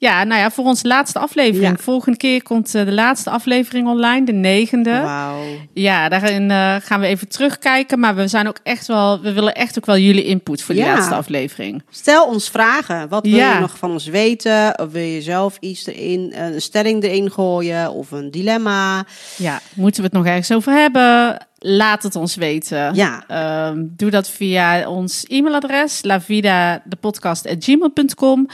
Ja, 0.01 0.25
nou 0.25 0.41
ja, 0.41 0.51
voor 0.51 0.65
onze 0.65 0.87
laatste 0.87 1.19
aflevering. 1.19 1.77
Ja. 1.77 1.83
Volgende 1.83 2.19
keer 2.19 2.43
komt 2.43 2.75
uh, 2.75 2.85
de 2.85 2.93
laatste 2.93 3.31
aflevering 3.31 3.89
online, 3.89 4.27
de 4.27 4.33
negende. 4.33 5.01
Wauw. 5.01 5.43
Ja, 5.75 6.09
daarin 6.09 6.51
uh, 6.51 6.77
gaan 6.83 7.01
we 7.01 7.07
even 7.07 7.29
terugkijken. 7.29 7.99
Maar 7.99 8.15
we 8.15 8.29
zijn 8.29 8.49
ook 8.49 8.59
echt 8.63 8.87
wel, 8.87 9.21
we 9.21 9.33
willen 9.33 9.55
echt 9.55 9.79
ook 9.79 9.87
wel 9.87 9.99
jullie 9.99 10.25
input 10.25 10.63
voor 10.63 10.75
die 10.75 10.85
ja. 10.85 10.95
laatste 10.95 11.15
aflevering. 11.15 11.83
Stel 11.91 12.27
ons 12.27 12.51
vragen. 12.51 13.09
Wat 13.09 13.27
wil 13.27 13.37
ja. 13.37 13.55
je 13.55 13.61
nog 13.61 13.79
van 13.79 13.91
ons 13.91 14.07
weten? 14.07 14.79
Of 14.79 14.93
wil 14.93 15.03
je 15.03 15.23
zelf 15.23 15.57
iets 15.59 15.87
erin, 15.87 16.33
een 16.35 16.61
stelling 16.61 17.03
erin 17.03 17.31
gooien 17.31 17.93
of 17.93 18.11
een 18.11 18.31
dilemma? 18.31 19.05
Ja, 19.37 19.61
moeten 19.75 20.03
we 20.03 20.07
het 20.07 20.17
nog 20.17 20.27
ergens 20.27 20.53
over 20.53 20.73
hebben? 20.73 21.47
Laat 21.59 22.03
het 22.03 22.17
ons 22.17 22.35
weten. 22.35 22.95
Ja. 22.95 23.25
Uh, 23.31 23.71
doe 23.83 24.11
dat 24.11 24.29
via 24.29 24.89
ons 24.89 25.25
e-mailadres 25.29 26.03
lavidadepodcast.gmail.com 26.03 28.49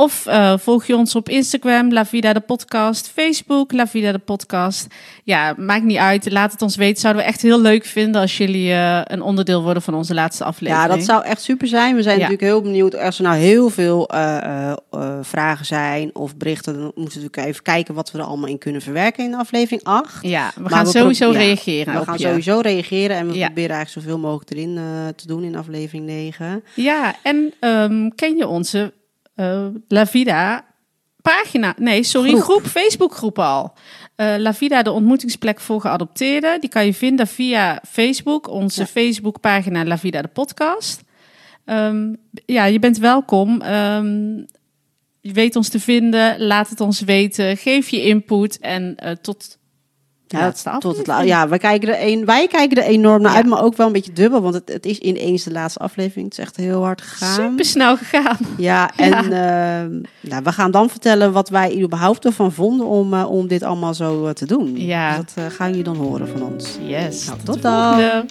of 0.00 0.26
uh, 0.26 0.54
volg 0.58 0.84
je 0.84 0.96
ons 0.96 1.14
op 1.14 1.28
Instagram, 1.28 1.92
La 1.92 2.06
Vida 2.06 2.32
de 2.32 2.40
Podcast, 2.40 3.08
Facebook, 3.08 3.72
La 3.72 3.86
Vida 3.86 4.12
de 4.12 4.18
Podcast. 4.18 4.86
Ja, 5.24 5.54
maakt 5.56 5.84
niet 5.84 5.98
uit. 5.98 6.30
Laat 6.30 6.52
het 6.52 6.62
ons 6.62 6.76
weten. 6.76 7.00
Zouden 7.00 7.22
we 7.22 7.28
echt 7.28 7.42
heel 7.42 7.60
leuk 7.60 7.84
vinden 7.84 8.20
als 8.20 8.36
jullie 8.36 8.70
uh, 8.70 9.00
een 9.04 9.22
onderdeel 9.22 9.62
worden 9.62 9.82
van 9.82 9.94
onze 9.94 10.14
laatste 10.14 10.44
aflevering. 10.44 10.88
Ja, 10.88 10.96
dat 10.96 11.04
zou 11.04 11.24
echt 11.24 11.42
super 11.42 11.68
zijn. 11.68 11.96
We 11.96 12.02
zijn 12.02 12.18
ja. 12.18 12.20
natuurlijk 12.22 12.50
heel 12.50 12.62
benieuwd. 12.62 12.96
Als 12.96 13.18
er 13.18 13.24
nou 13.24 13.36
heel 13.36 13.70
veel 13.70 14.10
uh, 14.14 14.72
vragen 15.22 15.66
zijn 15.66 16.10
of 16.14 16.36
berichten, 16.36 16.72
dan 16.72 16.82
moeten 16.82 17.02
we 17.20 17.24
natuurlijk 17.24 17.48
even 17.48 17.62
kijken 17.62 17.94
wat 17.94 18.10
we 18.10 18.18
er 18.18 18.24
allemaal 18.24 18.48
in 18.48 18.58
kunnen 18.58 18.82
verwerken 18.82 19.24
in 19.24 19.34
aflevering 19.34 19.84
8. 19.84 20.22
Ja, 20.22 20.50
we 20.54 20.60
maar 20.60 20.70
gaan 20.70 20.84
we 20.84 20.90
sowieso 20.90 21.30
reageren. 21.30 21.98
We 21.98 22.04
gaan 22.04 22.18
je. 22.18 22.26
sowieso 22.26 22.60
reageren 22.60 23.16
en 23.16 23.26
we 23.26 23.34
ja. 23.34 23.46
proberen 23.46 23.76
eigenlijk 23.76 24.06
zoveel 24.06 24.18
mogelijk 24.18 24.50
erin 24.50 24.80
te 25.16 25.26
doen 25.26 25.42
in 25.42 25.56
aflevering 25.56 26.06
9. 26.06 26.64
Ja, 26.74 27.14
en 27.22 27.52
um, 27.60 28.14
ken 28.14 28.36
je 28.36 28.46
onze 28.46 28.92
uh, 29.40 29.66
La 29.88 30.06
Vida 30.06 30.64
pagina, 31.22 31.74
nee, 31.78 32.02
sorry, 32.02 32.40
groep, 32.40 32.66
groep 33.12 33.38
al. 33.38 33.72
Uh, 34.16 34.34
La 34.38 34.54
Vida, 34.54 34.82
de 34.82 34.90
ontmoetingsplek 34.90 35.60
voor 35.60 35.80
geadopteerden. 35.80 36.60
Die 36.60 36.70
kan 36.70 36.86
je 36.86 36.94
vinden 36.94 37.26
via 37.26 37.82
Facebook, 37.88 38.48
onze 38.48 38.80
ja. 38.80 38.86
Facebook 38.86 39.40
pagina 39.40 39.84
La 39.84 39.98
Vida, 39.98 40.22
de 40.22 40.28
podcast. 40.28 41.02
Um, 41.64 42.16
ja, 42.46 42.64
je 42.64 42.78
bent 42.78 42.98
welkom. 42.98 43.62
Um, 43.62 44.46
je 45.20 45.32
weet 45.32 45.56
ons 45.56 45.68
te 45.68 45.80
vinden, 45.80 46.40
laat 46.40 46.68
het 46.68 46.80
ons 46.80 47.00
weten, 47.00 47.56
geef 47.56 47.88
je 47.88 48.02
input 48.02 48.58
en 48.58 48.96
uh, 49.04 49.10
tot 49.10 49.58
ja, 50.38 50.78
tot 50.78 50.96
het 50.96 51.06
la- 51.06 51.20
ja 51.20 51.48
wij, 51.48 51.58
kijken 51.58 51.88
er 51.88 52.06
een, 52.06 52.24
wij 52.24 52.46
kijken 52.46 52.82
er 52.82 52.88
enorm 52.88 53.22
naar 53.22 53.30
ja. 53.30 53.36
uit, 53.36 53.46
maar 53.46 53.62
ook 53.62 53.76
wel 53.76 53.86
een 53.86 53.92
beetje 53.92 54.12
dubbel. 54.12 54.42
Want 54.42 54.54
het, 54.54 54.68
het 54.68 54.86
is 54.86 54.98
ineens 54.98 55.44
de 55.44 55.52
laatste 55.52 55.78
aflevering. 55.78 56.24
Het 56.28 56.38
is 56.38 56.44
echt 56.44 56.56
heel 56.56 56.82
hard 56.84 57.02
gegaan. 57.02 57.34
Super 57.50 57.64
snel 57.64 57.96
gegaan. 57.96 58.38
Ja, 58.56 58.90
en 58.96 59.30
ja. 59.30 59.84
Uh, 59.84 60.00
nou, 60.20 60.42
we 60.42 60.52
gaan 60.52 60.70
dan 60.70 60.90
vertellen 60.90 61.32
wat 61.32 61.48
wij 61.48 61.80
überhaupt 61.82 62.24
ervan 62.24 62.52
vonden 62.52 62.86
om, 62.86 63.14
uh, 63.14 63.30
om 63.30 63.48
dit 63.48 63.62
allemaal 63.62 63.94
zo 63.94 64.26
uh, 64.26 64.30
te 64.30 64.46
doen. 64.46 64.76
Ja. 64.76 65.16
Dus 65.16 65.34
dat 65.34 65.52
gaan 65.52 65.68
jullie 65.68 65.84
dan 65.84 65.96
horen 65.96 66.28
van 66.28 66.42
ons. 66.42 66.78
Yes. 66.80 67.26
Nou, 67.26 67.38
tot, 67.38 67.46
tot 67.46 67.62
dan. 67.62 68.28